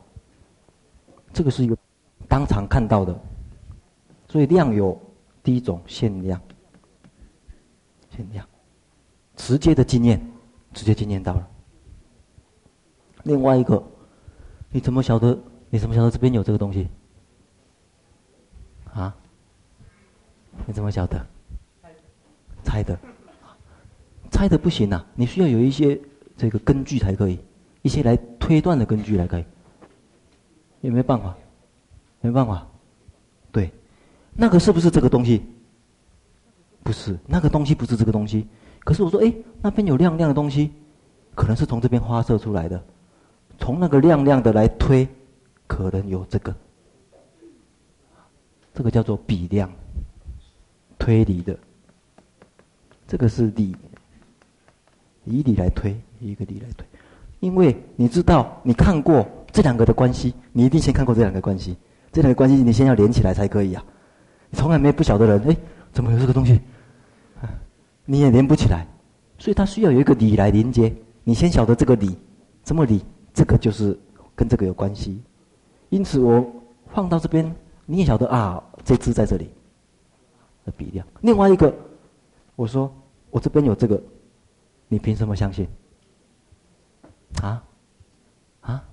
[1.32, 1.76] 这个是一个
[2.26, 3.18] 当场看到的，
[4.28, 5.00] 所以量有
[5.42, 6.40] 第一种限量，
[8.10, 8.46] 限量，
[9.36, 10.20] 直接的经验，
[10.72, 11.48] 直接经验到了。
[13.24, 13.82] 另外一个，
[14.70, 15.38] 你怎么晓得？
[15.70, 16.88] 你怎么晓得这边有这个东西？
[18.92, 19.14] 啊？
[20.66, 21.24] 你怎么晓得？
[22.64, 22.98] 猜的，
[24.30, 25.06] 猜的不行啊！
[25.14, 25.98] 你需要有一些
[26.36, 27.38] 这个根据才可以，
[27.82, 29.44] 一些来推断的根据来可以。
[30.88, 31.36] 有没有办法？
[32.22, 32.66] 没办法。
[33.52, 33.70] 对，
[34.32, 35.42] 那个是不是这个东西？
[36.82, 38.48] 不是，那个东西不是这个东西。
[38.80, 40.72] 可是我说，哎，那边有亮亮的东西，
[41.34, 42.82] 可能是从这边发射出来的。
[43.58, 45.06] 从那个亮亮的来推，
[45.66, 46.56] 可能有这个，
[48.72, 49.70] 这个叫做比量，
[50.98, 51.58] 推理的，
[53.06, 53.76] 这个是理，
[55.24, 56.86] 以理来推，一个理来推，
[57.40, 61.76] 因为你知道，你看过这两个的关系，你一定先看过这两个关系，
[62.12, 63.84] 这两个关系你先要连起来才可以啊，
[64.52, 65.56] 从来没不晓得人，哎，
[65.92, 66.60] 怎么有这个东西？
[68.04, 68.86] 你也连不起来，
[69.38, 70.92] 所以它需要有一个理来连接，
[71.24, 72.16] 你先晓得这个理，
[72.62, 73.04] 怎么理？
[73.34, 73.96] 这个就是
[74.34, 75.22] 跟这个有关系，
[75.90, 76.44] 因此我
[76.92, 77.54] 放到这边，
[77.86, 79.48] 你也晓得啊，这支在这里
[80.64, 81.06] 的比量。
[81.20, 81.72] 另外一个，
[82.56, 82.92] 我说
[83.30, 84.02] 我这边有这个，
[84.88, 85.68] 你凭什么相信？
[87.40, 87.62] 啊？
[88.60, 88.84] 啊？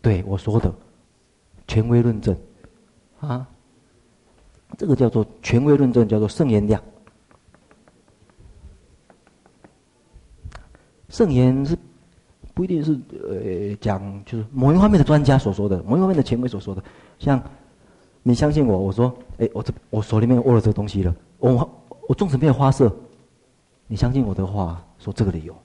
[0.00, 0.72] 对我说的
[1.66, 2.36] 权威论证
[3.20, 3.46] 啊，
[4.76, 6.82] 这个叫做权威论证，叫做圣言量。
[11.08, 11.76] 圣言是。
[12.54, 16.82] 不一定是呃讲就是某一方面的专家所说的，某一方面的权威所说的。
[17.16, 17.40] 像
[18.20, 21.70] 你相信我，我说，哎，我这我手里面握了这个东西了，我
[22.08, 22.92] 我纵使没有花色，
[23.86, 25.56] 你相信我的话，说这个理由，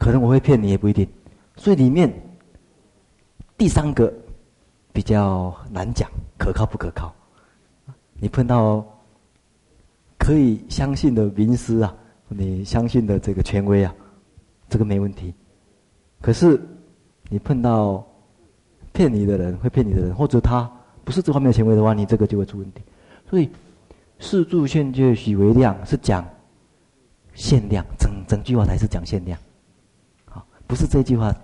[0.00, 1.06] 可能我会骗你也不一定。
[1.56, 2.10] 所以里面
[3.56, 4.12] 第三个
[4.92, 7.14] 比较难讲，可靠不可靠？
[8.14, 8.84] 你碰到
[10.18, 11.94] 可以相信的名师啊，
[12.28, 13.94] 你相信的这个权威啊。
[14.68, 15.34] 这个没问题，
[16.20, 16.60] 可是
[17.28, 18.06] 你碰到
[18.92, 20.70] 骗你的人，会骗你的人，或者他
[21.04, 22.80] 不是这方面的权威的话，你这个就会出问题。
[23.28, 23.50] 所以
[24.20, 26.24] 四柱现就许为量，是讲
[27.34, 29.36] 限量，整整句话才是讲限量，
[30.70, 31.34] 不是这句话，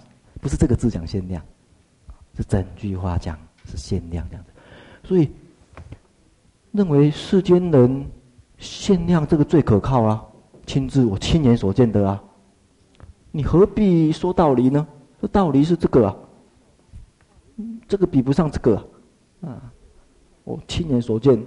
[0.40, 1.42] 不是这个字讲限量，
[2.36, 4.52] 是整句话讲是限量这样子。
[5.02, 5.32] 所以
[6.70, 8.06] 认为世间人
[8.56, 10.24] 限量这个最可靠啊，
[10.64, 12.22] 亲自我亲眼所见的啊。
[13.32, 14.86] 你何必说道理呢？
[15.20, 16.16] 这道理是这个啊，
[17.88, 18.76] 这个比不上这个
[19.40, 19.72] 啊，啊，
[20.44, 21.44] 我亲眼所见，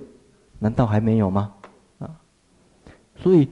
[0.60, 1.54] 难道还没有吗？
[2.00, 2.12] 啊，
[3.16, 3.48] 所以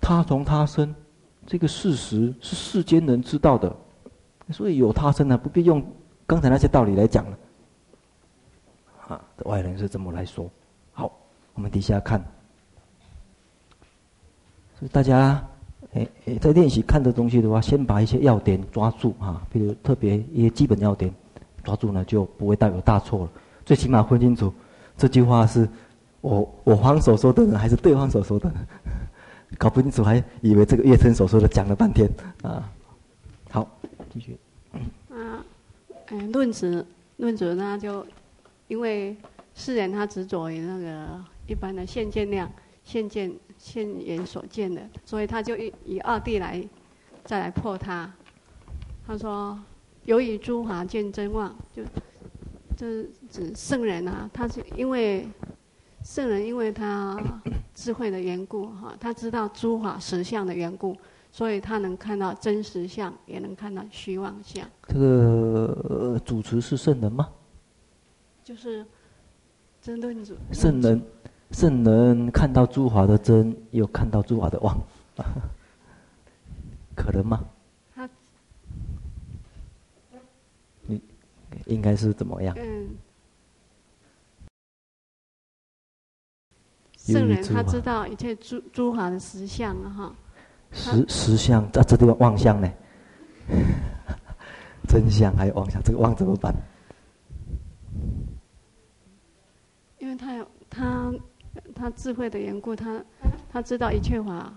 [0.00, 0.92] 他从他生，
[1.46, 3.74] 这个事实是世间人知道的，
[4.50, 5.84] 所以有他生呢，不必用
[6.26, 7.38] 刚才那些道理来讲了。
[9.08, 10.50] 啊，外人是这么来说。
[10.92, 11.12] 好，
[11.54, 12.20] 我们底下看，
[14.78, 15.42] 所以大家。
[15.94, 21.10] 哎哎，在练习看的东西的话，先把一些要点抓住啊，比如特别一些基本要点
[21.64, 23.30] 抓住呢，就不会带有大错了。
[23.64, 24.52] 最起码分清楚
[24.98, 25.66] 这句话是
[26.20, 28.56] 我我方所说的呢，还是对方所说的呢？
[29.58, 32.08] 搞不清楚还以为这个月称所说的讲了半天
[32.42, 32.72] 啊。
[33.50, 33.68] 好，
[34.12, 34.36] 继续。
[35.10, 35.44] 啊，
[36.06, 36.84] 哎，论执
[37.16, 38.06] 论执呢，就
[38.68, 39.16] 因为
[39.54, 42.50] 世人他执着于那个一般的现见量
[42.84, 43.32] 现见。
[43.58, 46.62] 现眼所见的，所以他就以以二谛来，
[47.24, 48.12] 再来破他。
[49.06, 49.58] 他说
[50.04, 51.82] ：“由于诸法见真妄，就
[52.76, 55.26] 这指圣人啊，他是因为
[56.06, 57.20] 圣人因为他
[57.74, 60.96] 智慧的缘故哈，他知道诸法实相的缘故，
[61.32, 67.28] 所以他能看到真实相，也能看到虚妄相。”这个主持是圣人吗？
[68.44, 68.86] 就是
[69.82, 70.34] 真论主。
[70.52, 71.02] 圣人。
[71.52, 74.76] 圣人看到诸法的真，又看到诸法的妄，
[76.96, 77.44] 可能吗？
[77.94, 78.08] 他，
[80.82, 81.00] 你
[81.66, 82.52] 应该是怎么样？
[82.58, 82.88] 嗯，
[87.12, 90.14] 圣人他知道一切诸诸法的实相啊，哈。
[90.72, 92.70] 实实相在这地方妄相呢？
[94.88, 96.54] 真相还有妄相，这个妄怎么办？
[99.98, 101.12] 因为他有他。
[101.74, 103.02] 他智慧的缘故，他
[103.50, 104.52] 他知道一切法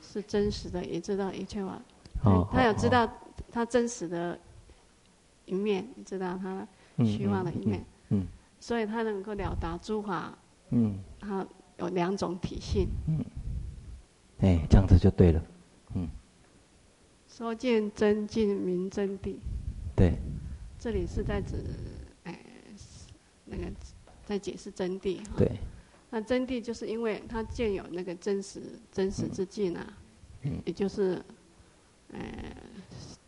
[0.00, 1.78] 是真实的，也知道一切法。
[2.24, 3.06] 哦，他有知道
[3.52, 4.38] 他真实的
[5.44, 6.66] 一面，知道他
[7.04, 7.84] 虚妄的一面。
[8.08, 8.26] 嗯
[8.58, 10.32] 所以他能够了达诸法。
[10.70, 10.98] 嗯。
[11.20, 11.46] 它
[11.78, 12.88] 有两种体性。
[13.06, 13.24] 嗯。
[14.38, 15.42] 哎，这样子就对了。
[15.94, 16.08] 嗯。
[17.28, 19.36] 说见真境明真谛。
[19.94, 20.14] 对。
[20.78, 21.64] 这里是在指，
[22.24, 22.38] 哎，
[23.44, 23.64] 那个
[24.24, 25.20] 在解释真谛。
[25.36, 25.50] 对。
[26.10, 28.62] 那真谛就是因为它见有那个真实
[28.92, 29.98] 真实之境啊。
[30.42, 30.62] 嗯。
[30.64, 31.22] 也就是，
[32.12, 32.20] 呃，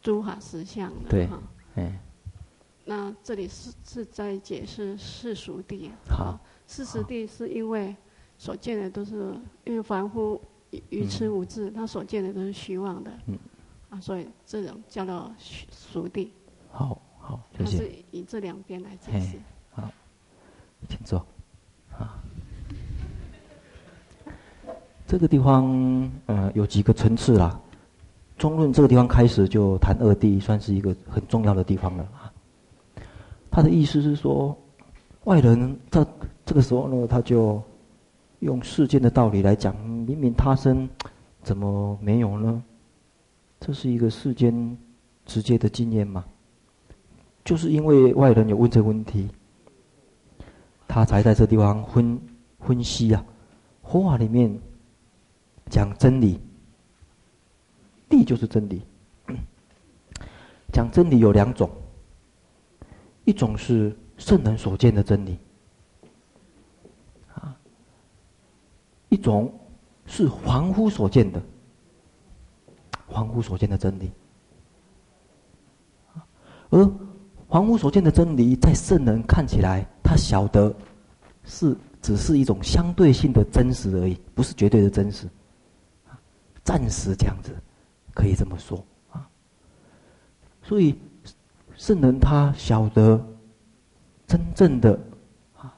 [0.00, 1.10] 诸法实相的。
[1.10, 1.28] 对。
[1.76, 2.00] 哎。
[2.84, 5.90] 那这里是是在解释世俗谛。
[6.08, 7.96] 好，世俗谛是因为
[8.36, 10.40] 所见的都是因为凡夫
[10.90, 13.10] 愚痴无智，他所见的都是虚妄的。
[13.26, 13.36] 嗯。
[13.90, 15.32] 啊，所以这种叫做
[15.70, 16.30] 俗地。
[16.70, 17.78] 好好，谢谢。
[17.78, 19.38] 它是以这两边来解释。
[19.70, 19.90] 好，
[20.86, 21.24] 请坐。
[21.98, 22.22] 啊，
[25.06, 27.58] 这个地方呃有几个层次啦。
[28.36, 32.06] 中论这个地方开始就谈二谛，算是一个很重要的地方了。
[33.50, 34.54] 他的意思是说，
[35.24, 36.06] 外人在
[36.48, 37.62] 这个时候呢，他就
[38.38, 40.88] 用世间的道理来讲，明明他生
[41.42, 42.64] 怎么没有呢？
[43.60, 44.74] 这是一个世间
[45.26, 46.24] 直接的经验嘛？
[47.44, 49.28] 就是因为外人有问这个问题，
[50.86, 52.18] 他才在这地方分
[52.60, 53.22] 分析啊。
[53.82, 54.58] 佛法里面
[55.68, 56.40] 讲真理，
[58.08, 58.80] 地就是真理。
[60.72, 61.70] 讲真理有两种。
[63.26, 65.38] 一种是圣人所见的真理，
[69.08, 69.52] 一种
[70.06, 71.40] 是凡夫所见的，
[73.08, 74.10] 凡夫所见的真理，
[76.70, 76.84] 而
[77.48, 80.74] 凡夫所见的真理，在圣人看起来，他晓得
[81.44, 85.28] 是只是一种相对性的真实而已，不是绝对的真实，
[86.62, 87.54] 暂时这样子，
[88.14, 89.28] 可以这么说啊，
[90.62, 90.94] 所以。
[91.76, 93.24] 圣人他晓得
[94.26, 94.98] 真正的
[95.56, 95.72] 啊，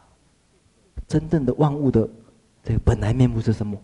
[1.06, 2.08] 真正的万物的
[2.70, 3.76] 这本来面目是什么，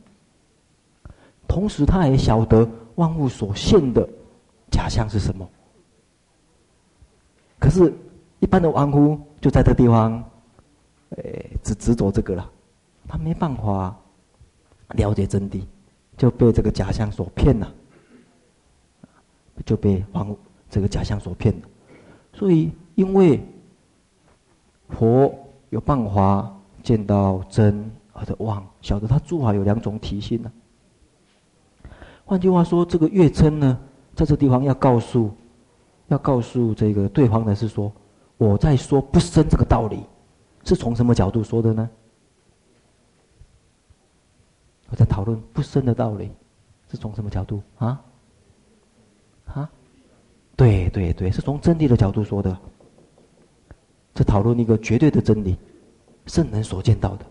[1.49, 4.09] 同时他也晓得万物所现的
[4.70, 5.49] 假象是什么。
[7.59, 7.93] 可是，
[8.39, 10.22] 一般的凡夫就在这地方，
[11.16, 12.49] 诶，只执着这个了，
[13.09, 13.97] 他没办法
[14.91, 15.64] 了解真谛，
[16.16, 17.74] 就被这个假象所骗了，
[19.64, 20.39] 就被凡夫
[20.70, 21.66] 这个假象所骗了。
[22.34, 23.45] 所以，因为
[24.91, 25.34] 佛
[25.70, 30.51] 有办法见到真而的妄，晓得他诸法有两种体性呢、
[32.25, 33.79] 换句话说，这个月称呢，
[34.14, 35.31] 在这地方要告诉，
[36.09, 37.93] 要告诉这个对方的是说，
[38.37, 40.03] 我在说不生这个道理，
[40.64, 41.89] 是从什么角度说的呢？
[44.89, 46.31] 我在讨论不生的道理，
[46.91, 48.01] 是从什么角度啊？
[49.47, 49.71] 啊？
[50.57, 52.57] 对对对，是从真理的角度说的。
[54.14, 55.57] 这讨论一个绝对的真理，
[56.27, 57.27] 圣人所见到的。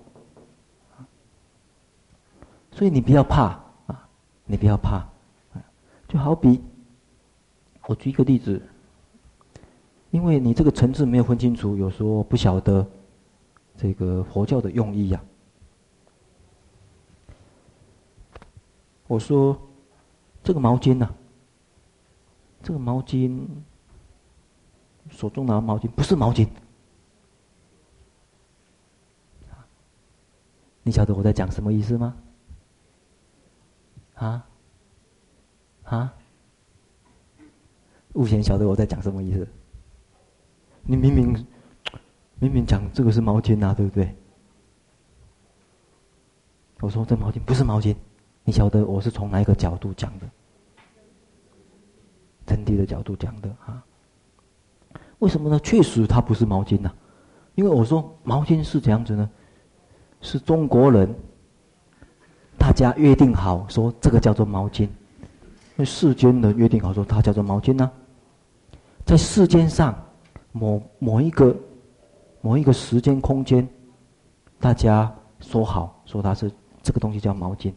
[2.76, 3.58] 所以你不要怕
[3.88, 4.10] 啊，
[4.44, 5.08] 你不要怕，
[6.10, 6.62] 就好比
[7.88, 8.62] 我举一个例子，
[10.12, 12.86] 因为你这个层次没有分清楚，有时候不晓得
[13.78, 15.24] 这个佛教的用意呀、啊。
[19.08, 19.58] 我说
[20.44, 21.10] 这个毛巾呢、
[22.62, 23.48] 这个毛巾，
[25.10, 26.46] 手中拿的毛巾不是毛巾。
[30.84, 32.14] 你晓得我在讲什么意思吗？
[34.16, 34.48] 啊？
[35.84, 36.14] 啊？
[38.14, 39.48] 悟贤晓得我在讲什么意思？
[40.84, 41.46] 你明明
[42.40, 44.16] 明明讲这个是毛巾啊，对不对？
[46.80, 47.96] 我说这毛巾不是毛巾，
[48.44, 50.26] 你晓得我是从哪一个角度讲的？
[52.46, 53.84] 真谛的角度讲的啊，
[55.20, 55.60] 为什么呢？
[55.62, 56.94] 确实它不是毛巾呐、
[57.56, 59.30] 因为我说毛巾是怎样子呢？
[60.22, 61.14] 是中国人
[62.58, 64.88] 大家约定好说这个叫做毛巾，
[65.76, 67.90] 那世间人约定好说它叫做毛巾呢、
[69.06, 69.96] 在世间上
[70.52, 71.56] 某某一个
[72.42, 73.68] 某一个时间空间，
[74.60, 76.52] 大家说好说它是
[76.82, 77.74] 这个东西叫毛巾，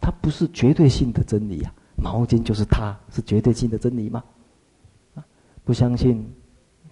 [0.00, 2.02] 它不是绝对性的真理呀、啊。
[2.02, 4.22] 毛巾就是它，是绝对性的真理吗？
[5.64, 6.30] 不相信，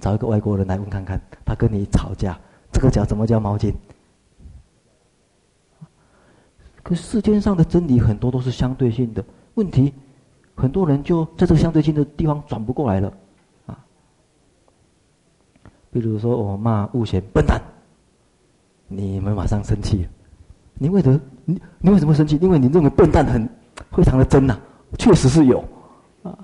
[0.01, 2.39] 找一个外国人来问看看，他跟你吵架，
[2.71, 3.75] 这个叫怎么叫毛巾？
[6.83, 9.25] 可是世间上的真理很多都是相对性的，
[9.55, 9.93] 问题
[10.55, 13.13] 很多人就在这个相对性的地方转不过来了，
[13.67, 13.79] 啊，
[15.91, 17.61] 比如说我骂悟贤笨蛋，
[18.89, 20.07] 你们马上生气，
[20.75, 22.37] 你为什么你你为什么生气？
[22.43, 23.49] 因为你认为笨蛋很
[23.93, 24.59] 非常的真呐、
[24.99, 25.65] 确实是有
[26.23, 26.37] 啊。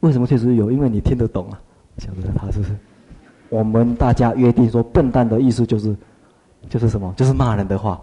[0.00, 0.70] 为什么确实有？
[0.70, 1.60] 因为你听得懂啊，
[1.98, 2.76] 晓得他是不是？
[3.48, 5.96] 我们大家约定说，笨蛋的意思就是，
[6.68, 7.12] 就是什么？
[7.16, 8.00] 就是骂人的话。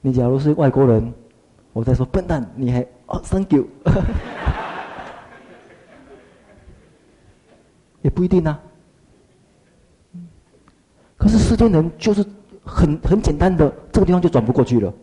[0.00, 1.12] 你假如是外国人，
[1.72, 3.66] 我在说笨蛋，你还哦，thank you，
[8.02, 8.60] 也不一定啊。
[11.16, 12.24] 可是世间人就是
[12.64, 14.94] 很很简单的，这个地方就转不过去了。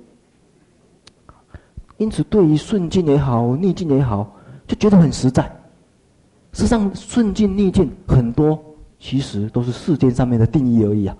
[1.97, 4.33] 因此，对于顺境也好，逆境也好，
[4.65, 5.43] 就觉得很实在。
[6.53, 8.63] 事实上，顺境逆境很多，
[8.99, 11.17] 其实都是世间上面的定义而已啊。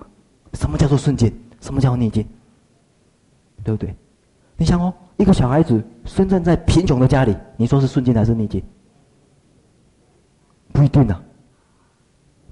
[0.53, 1.33] 什么叫做顺境？
[1.61, 2.27] 什么叫逆境？
[3.63, 3.95] 对不对？
[4.57, 8.61] 你想哦，一个小孩子生长在贫穷的家里，你说是顺境还是逆境？
[10.71, 11.23] 不一定啊，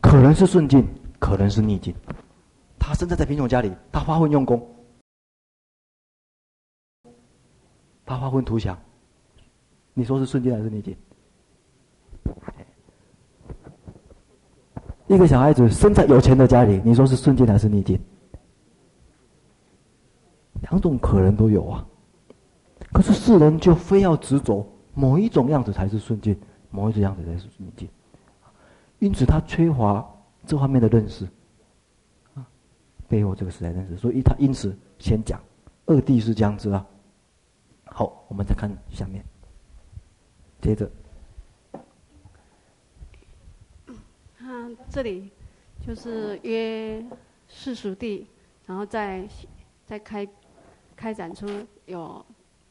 [0.02, 0.88] 可能是顺境，
[1.20, 1.94] 可能是逆境。
[2.80, 4.66] 他生长在贫穷家里，他发奋用功，
[8.06, 8.78] 他发奋图强。
[9.94, 10.96] 你说是顺境还是逆境？
[15.16, 18.00] 一个小孩子生在有钱的家里，你说是顺境还是逆境？
[20.62, 21.86] 两种可能都有啊。
[22.94, 26.40] 可是世人就非要执着某一种样子才是顺境，
[26.70, 27.90] 某一种样子才是逆境，
[29.00, 30.06] 因此他缺乏
[30.46, 31.28] 这方面的认识。
[33.10, 35.42] 背后这个时代认识，所以他因此先讲
[35.88, 36.86] 二弟是这样子啊。
[37.84, 39.22] 好，我们再看下面，
[40.62, 40.90] 接着，
[44.76, 45.30] 他这里
[45.86, 47.04] 就是约
[47.48, 48.28] 世俗地，
[48.66, 49.28] 然后再
[49.86, 50.28] 再开
[50.96, 51.48] 开展出
[51.86, 52.26] 有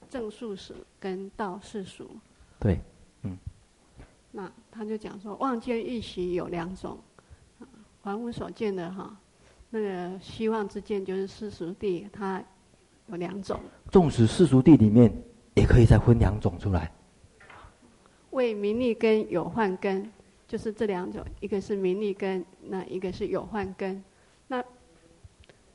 [0.09, 2.11] 正数史跟道世俗。
[2.59, 2.81] 对，
[3.23, 3.37] 嗯。
[4.33, 6.99] 那他就讲说，望见欲习有两种，
[8.03, 9.17] 凡夫所见的哈。
[9.71, 12.43] 那个希望之见就是世俗地，它
[13.07, 13.61] 有两种。
[13.91, 15.13] 纵使世俗地里面
[15.55, 16.93] 也可以再分两种出来。
[18.31, 20.11] 为名利根有幻根，
[20.51, 24.03] 就是这两种，一个是名利根，那一个是有幻根。
[24.49, 24.61] 那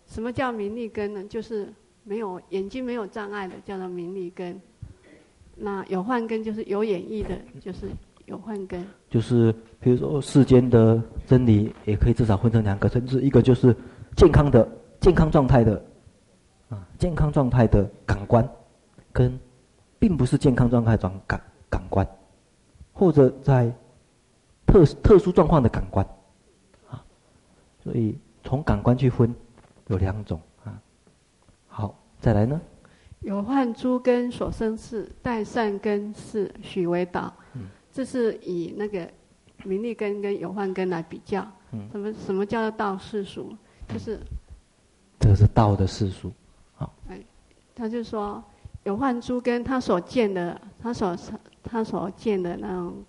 [0.06, 1.24] 什么叫名利根呢？
[1.24, 1.72] 就是
[2.04, 4.60] 没有眼睛没有障碍的，叫做名利根。
[5.56, 7.88] 那有幻根就是有眼翳的，就是。
[8.26, 13.72] 有幻根，就是比如说世间的真理，也可以至少分成两个层次，一个就是
[14.16, 14.68] 健康的、
[15.00, 15.86] 健康状态的，
[16.70, 18.50] 啊，健康状态的感官，
[19.14, 19.40] 跟
[20.00, 22.04] 并不是健康状态转感感官，
[22.94, 23.72] 或者在
[24.76, 26.06] 特特殊状况的感官，
[26.90, 27.02] 啊，
[27.82, 29.34] 所以从感官去分
[29.88, 30.78] 有两种啊。
[31.68, 32.60] 好，再来呢？
[33.22, 37.34] 有幻诸根所生事，待善根是许为导。
[37.54, 37.68] 嗯。
[37.90, 39.10] 这是以那个
[39.64, 43.56] 名利根跟有幻根来比较，嗯、什么什么叫做道世俗？
[43.88, 44.20] 就是
[45.22, 46.30] 这个是道的世俗，
[46.76, 46.94] 好。
[47.08, 47.24] 哎，
[47.74, 48.44] 他就说
[48.84, 51.18] 有幻诸根，他所见的，他所
[51.64, 53.06] 他所见的那种，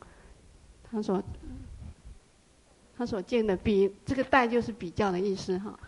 [0.88, 1.20] 他所
[2.96, 5.78] 他所见的比这个待就是比较的意思哈，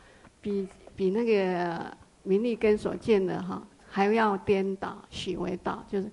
[0.40, 6.10] 比比那个名利根所见的哈还要颠倒，许为道，就是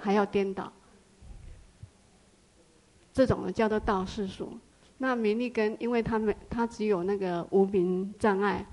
[0.00, 0.72] 还要颠倒。
[3.12, 4.56] 这种呢叫做道世俗，
[4.96, 8.64] 那名利根，因为他们他只有那个无明障碍，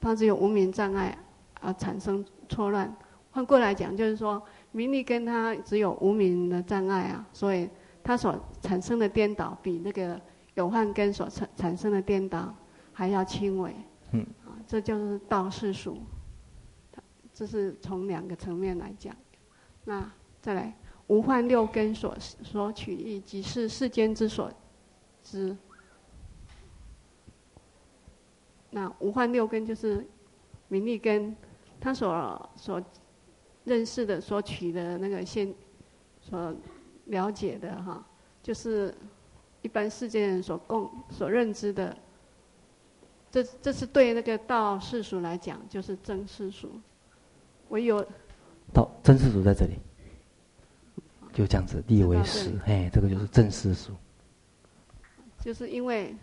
[0.00, 1.16] 他只有无明障碍
[1.60, 2.96] 而产生错乱。
[3.30, 7.68] 换过来讲，就是说名利根他只有无明的障碍啊，所以
[8.02, 8.34] 他所
[8.66, 10.20] 产生的颠倒比那个
[10.54, 12.54] 有幻根所产产生的颠倒
[12.92, 13.74] 还要轻微。
[14.12, 15.98] 嗯，啊，这就是道世俗。
[17.32, 19.14] 这是从两个层面来讲。
[19.84, 20.10] 那
[20.40, 20.76] 再来。
[21.08, 24.50] 无幻六根所所取义，即是世间之所
[25.22, 25.56] 知。
[28.70, 30.04] 那无幻六根就是
[30.66, 31.36] 名利根，
[31.78, 32.82] 他所所
[33.62, 35.54] 认识的、所取的那个现
[36.20, 36.52] 所
[37.04, 38.04] 了解的哈，
[38.46, 38.94] 就是
[39.60, 41.96] 一般世间人所共所认知的。
[43.28, 46.70] 这这是对那个道世俗来讲，就是真世俗。
[47.70, 48.06] 唯有
[48.72, 49.72] 道真世俗在这里。
[51.32, 53.92] 就这样子立为实，哎，这个就是正世俗。
[55.40, 56.14] 就是因为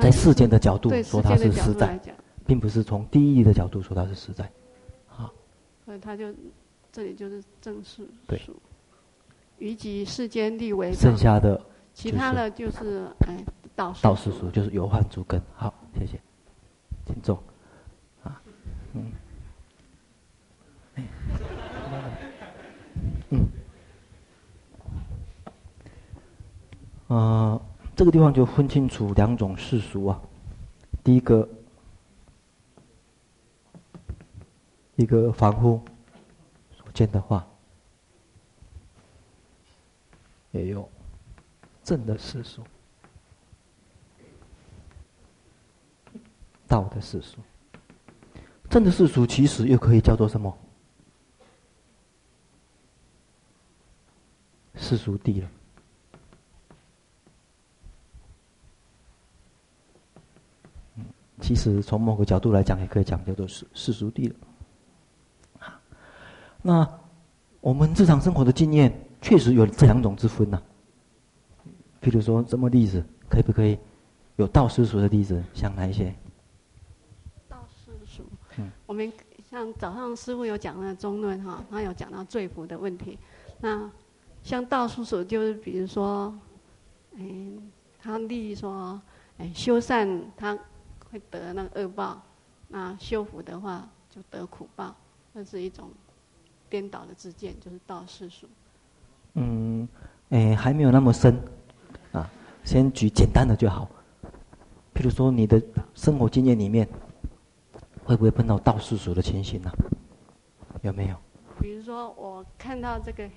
[0.00, 1.96] 在世间的角度说它是实在，
[2.44, 4.50] 并不是从第一的角度说它是实在。
[5.06, 5.32] 好，
[5.84, 6.34] 所以他就
[6.90, 8.04] 这里就是正世
[8.44, 8.60] 俗。
[9.58, 9.68] 对。
[9.68, 10.92] 余集世间立为。
[10.92, 11.60] 剩下的。
[11.92, 13.44] 其他的就是哎
[13.74, 15.42] 道道世俗，就是有幻诸根。
[15.54, 16.20] 好，谢谢，
[17.04, 17.42] 请坐。
[18.22, 18.40] 啊，
[18.92, 19.12] 嗯。
[23.30, 23.46] 嗯。
[27.08, 27.60] 呃，
[27.96, 30.20] 这个地方就分清楚两种世俗啊。
[31.02, 31.48] 第一个，
[34.94, 35.80] 一个凡夫
[36.70, 37.44] 所见的话，
[40.50, 40.88] 也有
[41.82, 42.62] 正的世俗、
[46.66, 47.38] 道的世俗。
[48.70, 50.56] 正的世俗其实又可以叫做什么？
[54.74, 55.50] 世俗地了。
[61.40, 64.36] 其实从某个角度来讲，也可以讲叫做世世俗地了。
[66.60, 67.00] 那
[67.60, 70.62] 我们日常生活的经验确实有这两种之分呐、啊。
[72.02, 73.04] 譬如说，什么例子？
[73.28, 73.78] 可以不可以
[74.36, 75.42] 有道世俗的例子？
[75.52, 76.14] 像哪一些？
[77.48, 78.22] 道世俗。
[78.56, 78.70] 嗯。
[78.86, 79.12] 我们
[79.50, 83.18] 像早上师傅有讲那个中论哈，他有讲到罪福的问题。
[83.60, 83.90] 那
[84.42, 86.32] 像道世俗，就是比如说，
[87.14, 87.62] 嗯、哎，
[88.00, 89.00] 他例如说，
[89.38, 90.58] 哎，修善他。
[91.10, 92.20] 会得那个恶报，
[92.68, 94.94] 那修福的话就得苦报，
[95.32, 95.90] 这是一种
[96.68, 98.46] 颠倒的自见，就是道世俗。
[99.38, 99.88] 嗯，
[100.30, 101.40] 诶，还没有那么深，
[102.12, 102.28] 啊，
[102.64, 103.88] 先举简单的就好。
[104.94, 105.62] 譬如说，你的
[105.94, 106.88] 生活经验里面，
[108.04, 109.70] 会不会碰到倒世俗的情形呢？
[110.82, 111.16] 有没有？
[111.60, 113.30] 比如说，我看到这个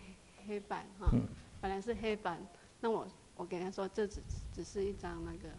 [0.47, 1.22] 黑板哈，嗯、
[1.62, 2.38] 本来是黑板，
[2.80, 4.20] 那我我给他说，这只
[4.52, 5.49] 只是一张那个。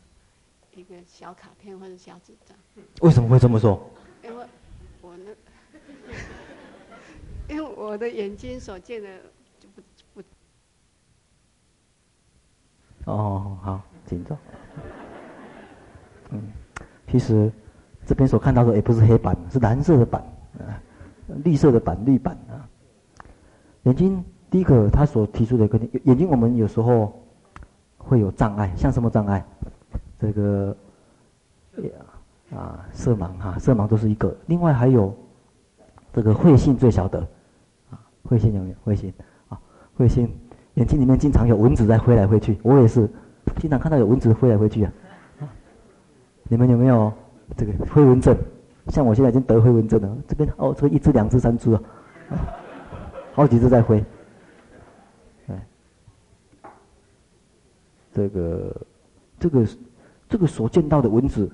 [0.74, 2.57] 一个小卡片或者小纸张，
[3.03, 3.78] 为什么会这么说？
[4.24, 4.47] 因为
[5.03, 5.30] 我那，
[7.55, 9.18] 因为我的眼睛所见的
[9.61, 9.82] 就不
[10.14, 10.22] 不。
[13.05, 14.36] 哦，好，请坐。
[16.30, 16.40] 嗯，
[17.09, 17.50] 其实
[18.07, 20.22] 这边所看到的也不是黑板，是蓝色的板，
[20.59, 20.80] 啊，
[21.44, 22.68] 绿色的板，绿板啊。
[23.84, 27.12] 眼睛第一个他所提出的一个眼睛，我们有时候
[27.98, 29.44] 会有障碍，像什么障碍？
[30.20, 30.76] 这个，
[32.55, 34.32] 啊，色盲哈，色盲都是一个。
[34.46, 35.12] 另外还有，
[36.12, 37.18] 这个慧性最晓得，
[37.90, 38.76] 啊，慧性有没有？
[38.84, 39.12] 慧性，
[39.48, 39.61] 啊，
[39.96, 40.32] 慧性
[40.75, 43.09] 眼睛里面经常有蚊子在飞来飞去，我也是
[43.59, 44.93] 经常看到有蚊子飞来飞去啊。
[46.45, 47.12] 你们有没有
[47.57, 48.37] 这个飞蚊症？
[48.89, 51.83] 像我现在已经得飞蚊症了，这边哦，这一只、两只、三只啊，
[53.33, 54.05] 好几只在飞。
[55.49, 55.66] 哎，
[58.12, 58.87] 这个，
[59.39, 59.66] 这个。
[60.29, 61.47] 这个所见到的蚊子，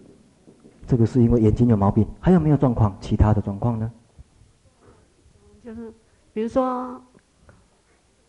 [0.86, 2.96] 这个是因为眼睛有毛病，还有没有状况？
[3.00, 3.90] 其他的状况呢？
[5.64, 5.92] 就是，
[6.32, 7.02] 比如说，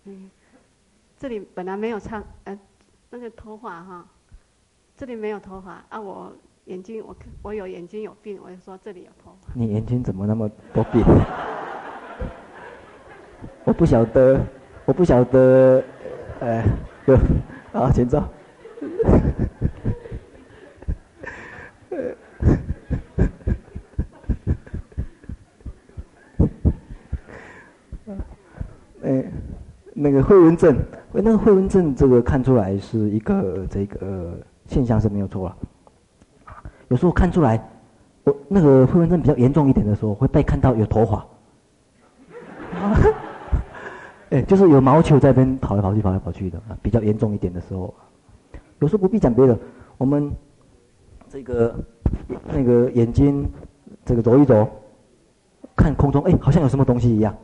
[0.05, 0.27] 嗯，
[1.19, 2.57] 这里本来没有唱，呃，
[3.09, 4.07] 那个头发哈，
[4.95, 9.51] 这里没有头发啊，我眼睛我我有眼睛有病，我就说这里有头发。
[9.53, 11.03] 你眼睛怎么那么多病？
[13.65, 14.39] 我不晓得，
[14.85, 15.83] 我不晓得，
[16.39, 16.63] 呃，
[17.05, 17.15] 有，
[17.73, 18.23] 啊，请坐。
[29.01, 29.23] 哎
[30.01, 30.79] 那个飞蚊症，
[31.11, 35.57] 那个飞蚊症，这个看出来是一个这个现象是没有错了。
[36.87, 37.61] 有时候看出来，
[38.23, 41.25] 我那个飞蚊症比较严重一点的时候，会被看到有头发。
[44.31, 46.77] 哎，就是有毛球在那边跑来跑去、跑来跑去的啊。
[46.81, 47.93] 比较严重一点的时候，
[48.79, 49.59] 有时候不必讲别的，
[49.97, 50.31] 我们
[51.27, 51.75] 这个
[52.47, 53.45] 那个眼睛
[54.05, 54.65] 这个揉一揉，
[55.75, 57.35] 看空中，哎，好像有什么东西一样。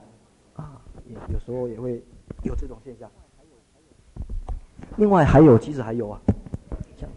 [0.56, 0.80] 啊，
[1.28, 2.02] 有时候也会。
[2.44, 3.10] 有这种现象，
[4.98, 6.22] 另外还有，其实还有啊，
[6.98, 7.10] 像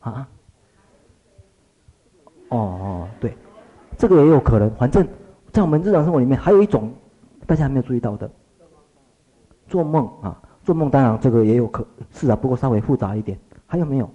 [0.00, 0.28] 啊，
[2.48, 3.36] 哦哦，对，
[3.96, 4.70] 这个也有可能。
[4.76, 5.06] 反正，
[5.52, 6.92] 在我们日常生活里面，还有一种
[7.46, 8.30] 大家还没有注意到的，
[9.66, 13.38] 做梦啊，做梦当然这个也有可是啊，不过稍微复杂一点。
[13.66, 14.10] 还有没有？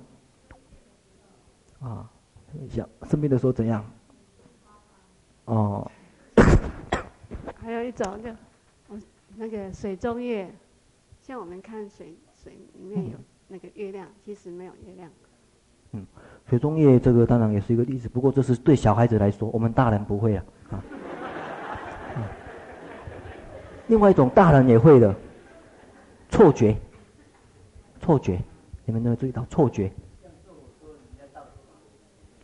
[1.80, 2.10] 啊，
[2.70, 3.86] 想生病的时候怎样？
[5.46, 5.92] 哦。
[7.66, 8.30] 还有一种就，
[8.88, 9.00] 我
[9.36, 10.48] 那个水中月，
[11.20, 15.10] 像我们看水水里面有那个月亮，其实没有月亮。
[15.94, 16.06] 嗯，
[16.48, 20.46] 水中月这个当然也是一个例子，不过这是对小孩子来说，我们大人不会啊。
[20.70, 20.84] 啊。
[23.88, 25.16] 另外一种大人也会的，
[26.30, 26.78] 错觉。
[28.00, 28.40] 错觉，
[28.86, 29.92] 你们有没有注意到错觉？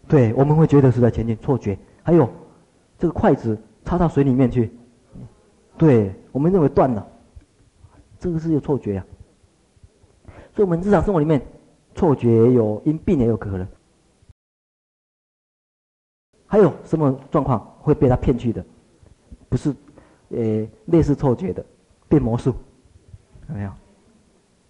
[0.08, 1.78] 对，我们会觉得是在前进，错觉。
[2.02, 2.28] 还有，
[2.98, 3.56] 这个筷子
[3.86, 4.72] 插到水里面去。
[5.82, 7.08] 对，我们认为断了，
[8.20, 9.06] 这个是有错觉呀、
[10.28, 10.30] 啊。
[10.54, 11.42] 所以，我们日常生活里面，
[11.96, 13.68] 错觉也有，因病也有可能。
[16.46, 18.64] 还有什么状况会被他骗去的？
[19.50, 19.76] 不是，
[20.30, 21.66] 呃，类似错觉的，
[22.08, 22.54] 变魔术，
[23.50, 23.72] 有没有？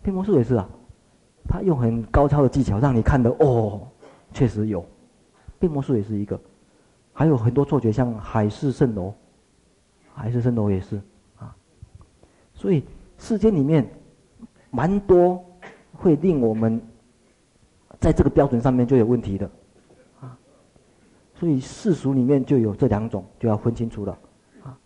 [0.01, 0.69] 变魔术也是啊，
[1.45, 3.85] 他用很高超的技巧让你看的哦，
[4.31, 4.85] 确实有，
[5.59, 6.39] 变魔术也是一个。
[7.11, 9.13] 还有很多错觉，像海市蜃楼，
[10.21, 11.01] 海市蜃楼也是
[11.35, 11.55] 啊。
[12.53, 12.83] 所以
[13.17, 13.89] 世间里面
[14.69, 15.43] 蛮多
[15.93, 16.79] 会令我们
[17.99, 19.49] 在这个标准上面就有问题的
[20.19, 20.37] 啊。
[21.33, 24.15] 所以世俗里面就有这两种，就要分清楚了
[24.63, 24.77] 啊。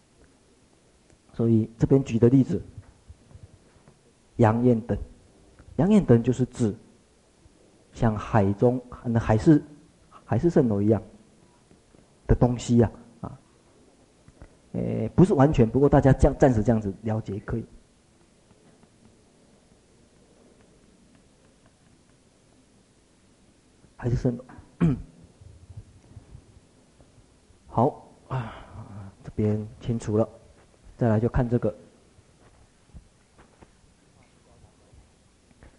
[1.34, 2.62] 所以这边举的例子，
[4.38, 4.98] 阳焰灯，
[5.76, 6.74] 阳焰灯就是指
[7.92, 9.62] 像海中那海市
[10.24, 11.02] 海市蜃楼一样。
[12.28, 13.05] 的东西呀，啊，
[14.76, 17.66] 啊，诶，不是完全，不过大家这样暂时这样子了解可以。
[23.98, 24.46] 还是蜃楼，
[27.66, 28.54] 好啊，
[29.24, 30.30] 这边清楚了，
[30.96, 31.76] 再来就看这个，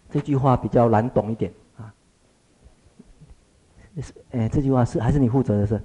[0.09, 1.93] 这句话比较难懂一点啊，
[4.01, 5.81] 是，诶，这句话是还是你负责的是？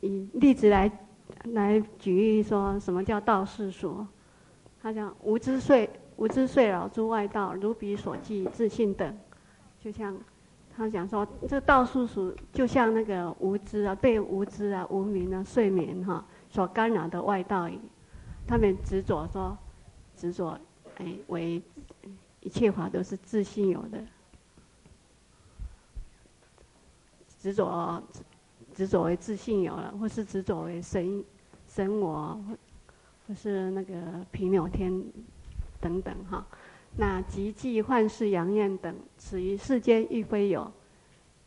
[0.00, 0.90] 以例子来
[1.44, 4.06] 来举例说，什么叫道世俗？
[4.80, 9.18] 他讲无知遂无知遂扰诸外道，如彼所记自信等。
[9.80, 10.16] 就像
[10.76, 17.68] 他讲说，这道世俗就像那个无知啊，被无知啊、无明啊、睡眠哈、所干扰的外道，
[18.46, 19.58] 他们执着说
[20.16, 20.58] 执着
[20.98, 21.60] 哎为
[22.40, 24.04] 一切法都是自信有的，
[27.40, 28.02] 执着。
[28.78, 31.24] 执着为自信有了，或是执着为神
[31.66, 32.40] 神我，
[33.26, 33.92] 或是那个
[34.30, 35.02] 平流天
[35.80, 36.46] 等等哈。
[36.96, 40.70] 那即记幻世阳焰等，此于世间亦非有。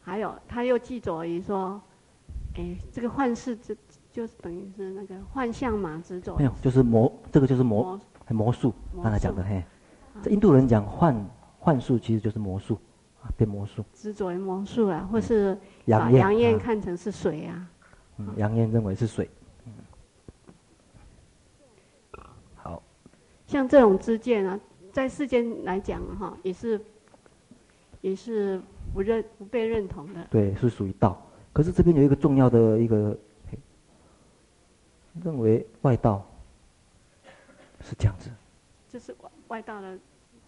[0.01, 1.81] 还有他又记着于说，
[2.55, 3.73] 哎，这个幻视就
[4.11, 6.35] 就是等于是那个幻象嘛，执着。
[6.35, 8.73] 没有，就是魔，这个就是魔，魔术。
[9.01, 9.63] 刚才讲的嘿，
[10.21, 11.15] 这印度人讲幻
[11.59, 12.77] 幻术，其实就是魔术。
[13.21, 15.55] 啊，变魔术，执着为魔术啊，或是
[15.85, 17.69] 把杨艳看成是水啊。
[18.17, 19.29] 嗯，阳焰认为是水。
[19.65, 19.73] 嗯，
[22.55, 22.81] 好。
[23.45, 24.59] 像这种知见啊，
[24.91, 26.81] 在世间来讲哈，也是
[28.01, 28.59] 也是
[28.91, 30.25] 不认不被认同的。
[30.31, 31.21] 对，是属于道。
[31.53, 33.15] 可是这边有一个重要的一个，
[35.23, 36.25] 认为外道
[37.81, 38.31] 是这样子。
[38.89, 39.99] 就是外外道的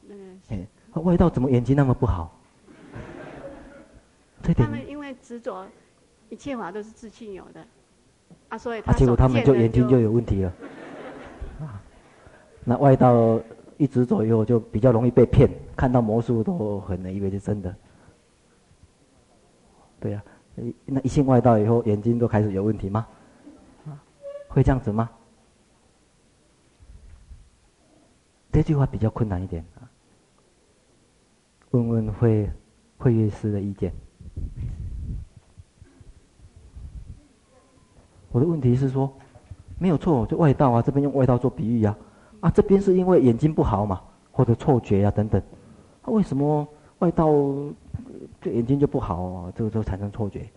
[0.01, 0.23] 那个。
[0.49, 0.67] 哎，
[1.01, 2.35] 外道怎么眼睛那么不好？
[4.43, 5.65] 他们因为执着
[6.29, 7.65] 一切法都是自信有的，
[8.49, 10.53] 啊，所以他啊，结果他们就眼睛就有问题了。
[11.61, 11.81] 啊，
[12.65, 13.39] 那外道
[13.77, 17.73] 一执着以后就比较容易被骗，看到魔术都很能以为是真的。
[19.99, 20.23] 对呀，
[20.57, 23.07] 啊，那一信外道以后，眼睛都开始有问题吗？
[24.49, 25.09] 会这样子吗？
[28.51, 29.89] 这句话比较困难一点啊。
[31.71, 32.47] 问问会
[32.99, 33.91] 会乐师的意见。
[38.33, 39.09] 我的问题是说，
[39.77, 41.95] 没有错，就外道啊，这边用外道做比喻啊，
[42.39, 45.39] 啊，这边是因为眼睛不好嘛，或者错觉啊等等，
[46.01, 46.67] 啊，为什么
[46.97, 47.31] 外道
[48.41, 49.53] 这眼睛就不好啊？
[49.55, 50.49] 这个就产生错觉？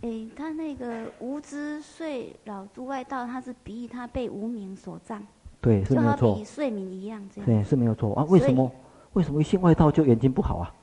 [0.00, 5.24] 诶，他那个无知睡老诸外道，他是比喻他被无名所障，
[5.60, 8.26] 对，是没有错，比睡眠一样这样，对，是没有错啊。
[8.28, 8.68] 为什么
[9.12, 10.74] 为什么一信外道就眼睛不好啊？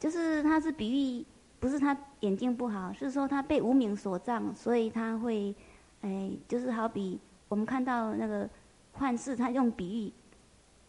[0.00, 1.24] 就是他是比喻。
[1.58, 5.56] 不是他眼睛不好，是说他被无名所障，所以他会，
[6.02, 8.48] 哎，就是好比我们看到那个
[8.92, 10.12] 幻视，他用比喻，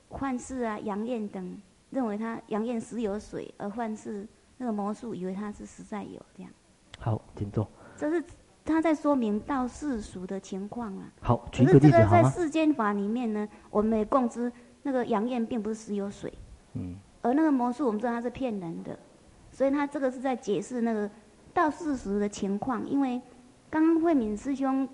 [0.10, 4.28] 幻视啊、阳焰等，认为他阳焰实有水，而幻视
[4.58, 6.52] 那个魔术以为他是实在有这样。
[7.00, 7.68] 好，请坐。
[7.96, 8.24] 这是
[8.64, 11.12] 他在说明道世俗的情况啊。
[11.22, 12.04] 好，举个例子好吗？
[12.04, 14.52] 可是这个在世间法里面呢，我们也共知
[14.84, 16.34] 那个阳焰并不是实有水。
[16.74, 16.96] 嗯。
[17.22, 18.98] 而那个魔术，我们知道它是骗人的。
[19.50, 21.10] 所以他这个是在解释那个
[21.52, 23.20] 道世俗的情况，因为
[23.72, 24.88] 刚刚慧敏师兄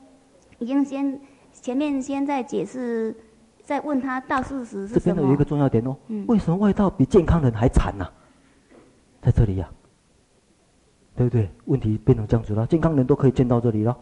[0.63, 1.19] 已经先
[1.51, 3.13] 前面先在解释，
[3.61, 5.01] 在问他道事实是什么。
[5.03, 8.13] 这边有一个重要点哦，嗯、为什么外道比健康人还惨呢、啊？
[9.21, 9.75] 在这里呀、啊，
[11.17, 11.49] 对不对？
[11.65, 13.97] 问题变成这样子了，健康人都可以见到这里了，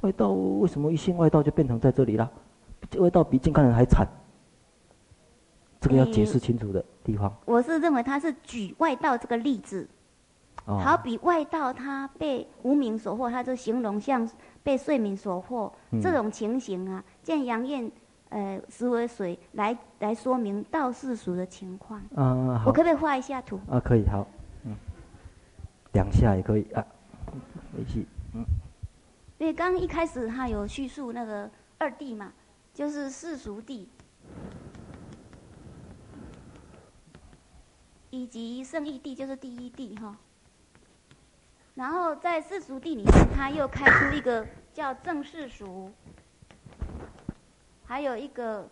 [0.00, 2.28] 外道为什么一信外道就变成在这里了？
[2.98, 4.04] 外道比健康人还惨。
[5.80, 7.32] 这个要解释清楚的地方。
[7.44, 9.88] 我是认为他是举外道这个例子，
[10.66, 14.28] 哦、好比外道他被无名所惑，他就形容像
[14.62, 17.90] 被睡眠所惑、嗯、这种情形啊，见杨艳
[18.28, 22.00] 呃石为水来来说明道世俗的情况。
[22.64, 23.60] 我可不可以画一下图？
[23.68, 24.26] 啊，可以，好，
[24.64, 24.74] 嗯，
[25.92, 26.84] 两下也可以啊，
[27.76, 28.04] 没事，
[28.34, 28.44] 嗯。
[29.38, 32.32] 因为刚刚一开始他有叙述那个二谛嘛，
[32.72, 33.86] 就是世俗谛。
[38.10, 40.16] 以及圣义地就是第一地哈。
[41.74, 45.90] 然后在世俗地里面，他又开出一个叫正世俗，
[47.84, 48.68] 还有一个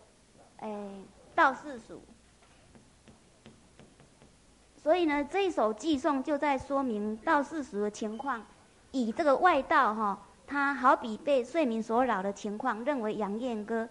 [0.57, 2.01] 诶道世俗。
[4.75, 8.43] 所以呢，这一首偈颂就在说明道世俗的情况，
[8.91, 13.89] 以这个外道哈，他好比被睡眠所扰的情况，认为杨艳歌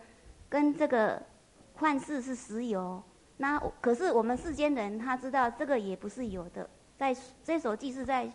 [0.49, 1.21] 跟这个
[1.75, 3.03] 幻世是实有。
[3.37, 6.69] 那可是我们世间人，他知道这个也不是有的。
[6.99, 8.31] 在这首寄是在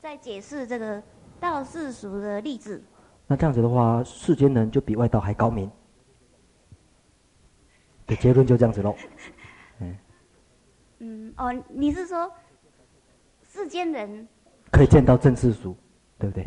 [0.00, 1.02] 在解释这个
[1.38, 2.82] 道世俗的例子。
[3.26, 5.70] 那这样子的话，世间人就比外道还高明。
[8.06, 8.94] 的结论就这样子喽。
[9.80, 9.96] 嗯。
[10.98, 12.30] 嗯哦，你是说
[13.48, 14.26] 世间人
[14.70, 15.76] 可以见到正世俗，
[16.18, 16.46] 对不对？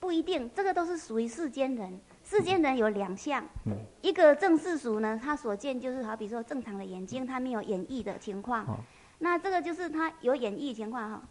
[0.00, 2.00] 不一定，这个都是属于世间人。
[2.22, 8.66] 世间人有两项，嗯、一个正世俗呢，他所见就是好比说正常的眼睛，他没有演绎的情况。
[8.66, 8.76] 哦、
[9.18, 11.22] 那这个就是他有演绎情况哈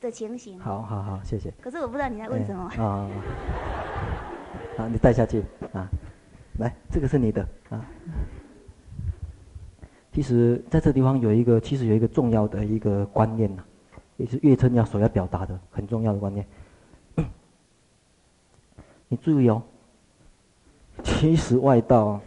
[0.00, 0.58] 的情形。
[0.60, 1.52] 好好好，谢谢。
[1.60, 2.64] 可是我不知道你在问什么。
[2.64, 3.10] 啊、欸哦，
[4.76, 5.42] 好，你带下去
[5.72, 5.88] 啊，
[6.58, 7.84] 来，这个是你的啊。
[10.12, 13.62] 其实在这个地方有一个，其实有一个重要的一个观念呐，
[14.16, 16.44] 也是月称要所要表达的很重要的观念。
[19.08, 19.62] 你注意哦，
[21.04, 22.20] 其实外道，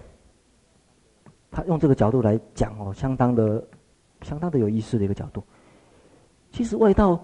[1.52, 3.62] 他用这个角度来讲哦，相当的、
[4.22, 5.44] 相当的有意思的一个角度。
[6.52, 7.22] 其实外道，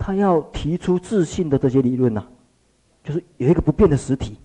[0.00, 2.26] 他要提出自信的这些理论呐，
[3.04, 4.38] 就是有一个不变的实体，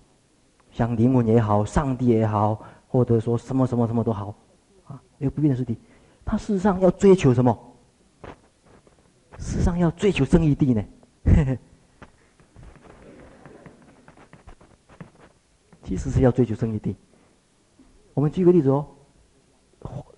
[0.70, 4.34] 像灵魂也好，上帝也好，或者说什么什么什么都好。
[4.84, 5.78] 啊，有不变的实体，
[6.26, 7.58] 他事实上要追求什么？
[9.38, 10.84] 事实上要追求圣义地呢？
[15.82, 16.94] 其实是要追求圣义地。
[18.12, 18.86] 我们举个例子哦，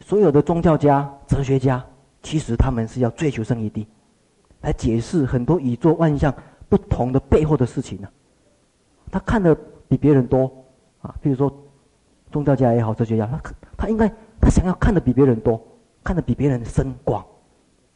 [0.01, 1.85] 所有的宗教家、哲学家，
[2.23, 3.87] 其实他们是要追求圣义地，
[4.69, 6.33] 来解释很多宇宙万象
[6.69, 8.09] 不同的背后的事情呢。
[9.11, 9.57] 他看的
[9.89, 10.53] 比别人多
[11.01, 11.51] 啊，比如说
[12.31, 14.13] 宗教家也好，哲学家，他他应该。
[14.41, 15.61] 他想要看的比别人多，
[16.05, 17.27] 看的比别人深广，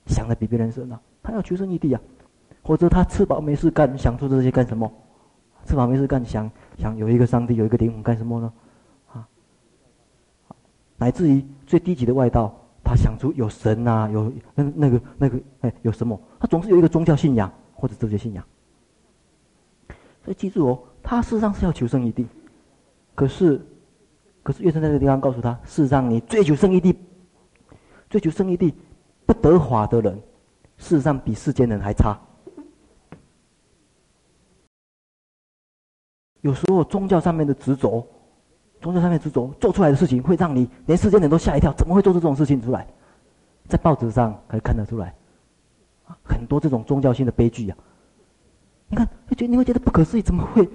[0.07, 1.01] 想的比别人深啊！
[1.23, 2.01] 他要求生欲地啊，
[2.63, 4.93] 或者他吃饱没事干，想做这些干什么？
[5.65, 8.53] 吃饱没事干，想想有一个上帝，有一个灵魂干什么呢？
[9.13, 9.29] 啊，
[10.97, 12.53] 乃至于最低级的外道，
[12.85, 16.21] 他想出有神啊，有那那个那个哎，有什么？
[16.41, 18.45] 他总是有一个宗教信仰或者哲学信仰。
[20.25, 22.27] 所以记住哦，他事实上是要求生异地，
[23.15, 23.61] 可是。
[24.45, 26.93] 可是月称在这个地方告诉他，事实上你追求圣义地，
[28.11, 28.75] 追求圣义地
[29.25, 30.21] 不得法的人，
[30.79, 32.19] 事实上比世间人还差。
[36.41, 38.05] 有时候宗教上面的执着，
[38.83, 42.87] 宗教上面执着做出来的事情，会让你连世间人都吓一跳，怎么会做出这种事情出来？
[43.69, 45.15] 在报纸上可以看得出来，
[46.23, 47.77] 很多这种宗教性的悲剧呀。
[48.89, 50.69] 你看，会觉得你会觉得不可思议，怎么会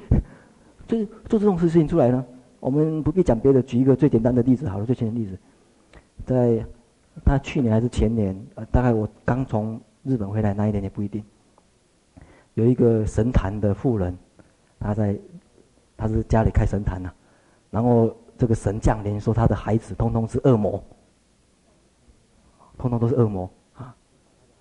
[0.88, 2.26] 就是做这种事情出来呢？
[2.60, 4.86] 我们不必讲别的，举一个最简单的例子好了。
[4.86, 5.38] 最简单的例子，
[6.26, 6.66] 在
[7.24, 11.24] 他去年还是前年，呃，大概我刚从日本回来那一年也不一定。
[12.56, 14.18] 有一个神坛的妇人，
[14.80, 15.16] 他在，
[15.96, 17.12] 他是家里开神坛呐，
[17.70, 20.84] 然后这个神降临说他的孩子通通是恶魔，
[22.78, 23.96] 通通都是恶魔啊，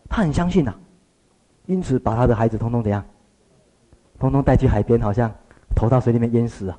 [0.08, 0.74] 他很相信呐，
[1.66, 3.04] 因此把他的孩子通通怎样，
[4.18, 5.32] 通通带去海边，好像
[5.74, 6.78] 投到水里面淹死啊。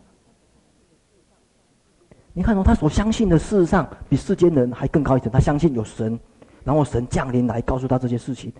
[2.33, 5.31] 你看哦，他所相信的事实上比世间人还更高一层。
[5.31, 6.19] 他相信有神，
[6.63, 8.53] 然后神降临来告诉他这些事情，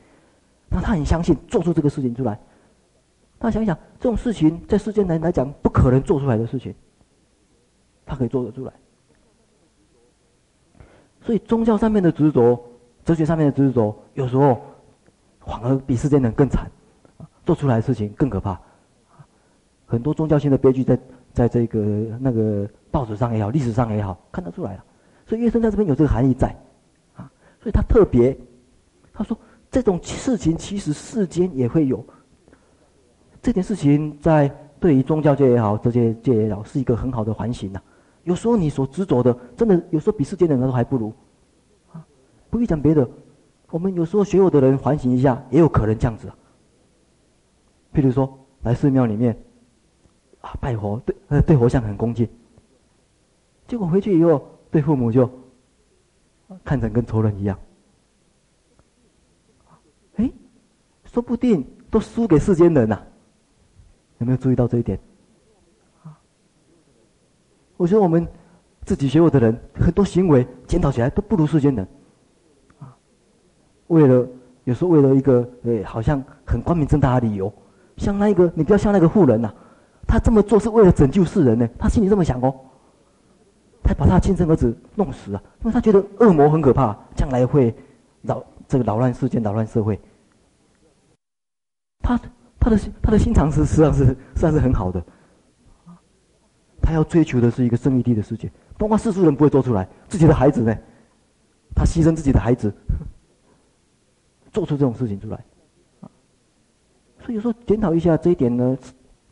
[0.70, 2.40] 那他很相信做出这个事情出来。
[3.40, 6.74] 他想一想，这种事情在世间人来讲不可能做出来的事情，
[8.08, 8.74] 他可以做得出来。
[11.22, 12.60] 所以宗教上面的执着，
[13.06, 14.60] 哲学上面的执着，有时候
[15.42, 16.68] 反而比世间人更惨，
[17.46, 18.60] 做出来的事情更可怕。
[19.86, 21.00] 很多宗教性的悲剧在
[21.34, 21.80] 在这个
[22.20, 22.68] 那个。
[22.90, 24.84] 报纸上也好，历史上也好，看得出来了。
[25.28, 26.48] 所以月称在这边有这个含义在，
[27.16, 27.30] 啊，
[27.62, 28.36] 所以他特别，
[29.14, 29.38] 他说
[29.70, 32.04] 这种事情其实世间也会有。
[33.40, 34.50] 这件事情在
[34.80, 37.80] 对于宗教界也好，哲学界也好，是一个很好的反省呐。
[38.28, 41.14] 有时候你所执着的，真的有时候比世间的人都还不如。
[41.94, 42.06] 啊，
[42.50, 43.10] 不必讲别的，
[43.70, 46.30] 我们有时候学有的人反省一下，也有可能这样子。
[47.94, 49.34] 譬如说来寺庙里面，
[50.42, 52.28] 啊，拜佛对呃对佛像很恭敬。
[53.66, 55.30] 结果回去以后，对父母就
[56.66, 57.58] 看成跟仇人一样。
[60.16, 60.30] 哎，
[61.06, 63.02] 说不定都输给世间人呐、
[64.18, 65.00] 有没有注意到这一点？
[67.78, 68.28] 我觉得我们
[68.84, 71.88] 自己学佛的人，很多行为检讨起来都不如世间人。
[73.88, 74.28] 为了
[74.66, 77.52] 有时候为了一个诶，好像很光明正大的理由，
[77.96, 79.56] 像那个你不要像那个妇人呐、啊，
[80.08, 82.54] 他这么做是为了拯救世人呢，他心里这么想哦。
[83.84, 87.74] 他把他亲生儿子弄死了，因为他觉得恶魔很可怕，将来会
[88.24, 89.98] 扰这个扰乱世间、扰乱社会。
[92.04, 92.20] 他
[92.60, 95.02] 他的他的心肠是实际上是实际上是很好的，
[96.88, 100.74] 他要追求的是一个生育地的世界，包括世俗人不会做出来，自己的孩子呢，
[101.76, 102.74] 他牺牲自己的孩子，
[104.54, 105.44] 做出这种事情出来，
[107.20, 108.78] 所以有时候检讨一下这一点呢，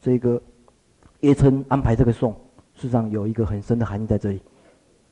[0.02, 0.42] 这个
[1.22, 2.34] 叶琛安排这个送。
[2.74, 4.42] 事实上有一个很深的含义在这里，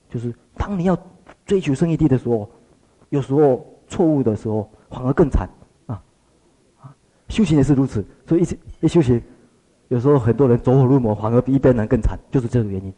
[0.09, 0.97] 就是当你要
[1.45, 2.51] 追求胜义地的时候，
[3.07, 5.47] 有时候错误的时候反而更惨
[5.85, 6.03] 啊！
[6.81, 6.93] 啊，
[7.29, 9.23] 修行也是如此，所以一一修行，
[9.93, 12.91] 有时候很多人走火入魔，反而比一般人更惨，就是这个原因。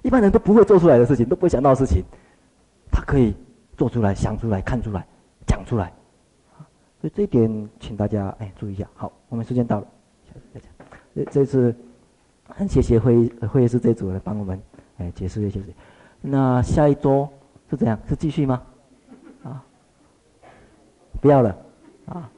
[0.00, 2.02] 一般人都不会做出来的事情，都不会想到的事情，
[2.90, 3.36] 他可以
[3.76, 5.06] 做出来、想出来、看出来、
[5.46, 5.92] 讲出来，
[6.98, 8.88] 所以这一点请大家哎注意一下。
[8.94, 9.86] 好，我们时间到了，
[10.24, 10.70] 下次再讲。
[11.14, 11.76] 这这次。
[12.50, 14.58] 很谢谢会会议室这组来帮我们
[14.96, 15.60] 哎解释一些。
[16.22, 17.28] 那下一周
[17.68, 18.00] 是怎样？
[18.08, 18.62] 是继续吗？
[19.44, 19.62] 啊，
[21.20, 21.54] 不要了
[22.06, 22.30] 啊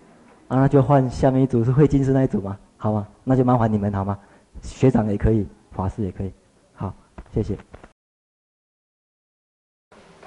[0.49, 2.59] 啊，那就换下面一组是会金师那一组吗？
[2.83, 3.07] 好吧？
[3.25, 4.19] 那就麻烦你们好吗？
[4.63, 6.33] 学长也可以，法师也可以。
[6.73, 6.95] 好，
[7.31, 7.57] 谢谢。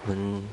[0.07, 0.43] 嗯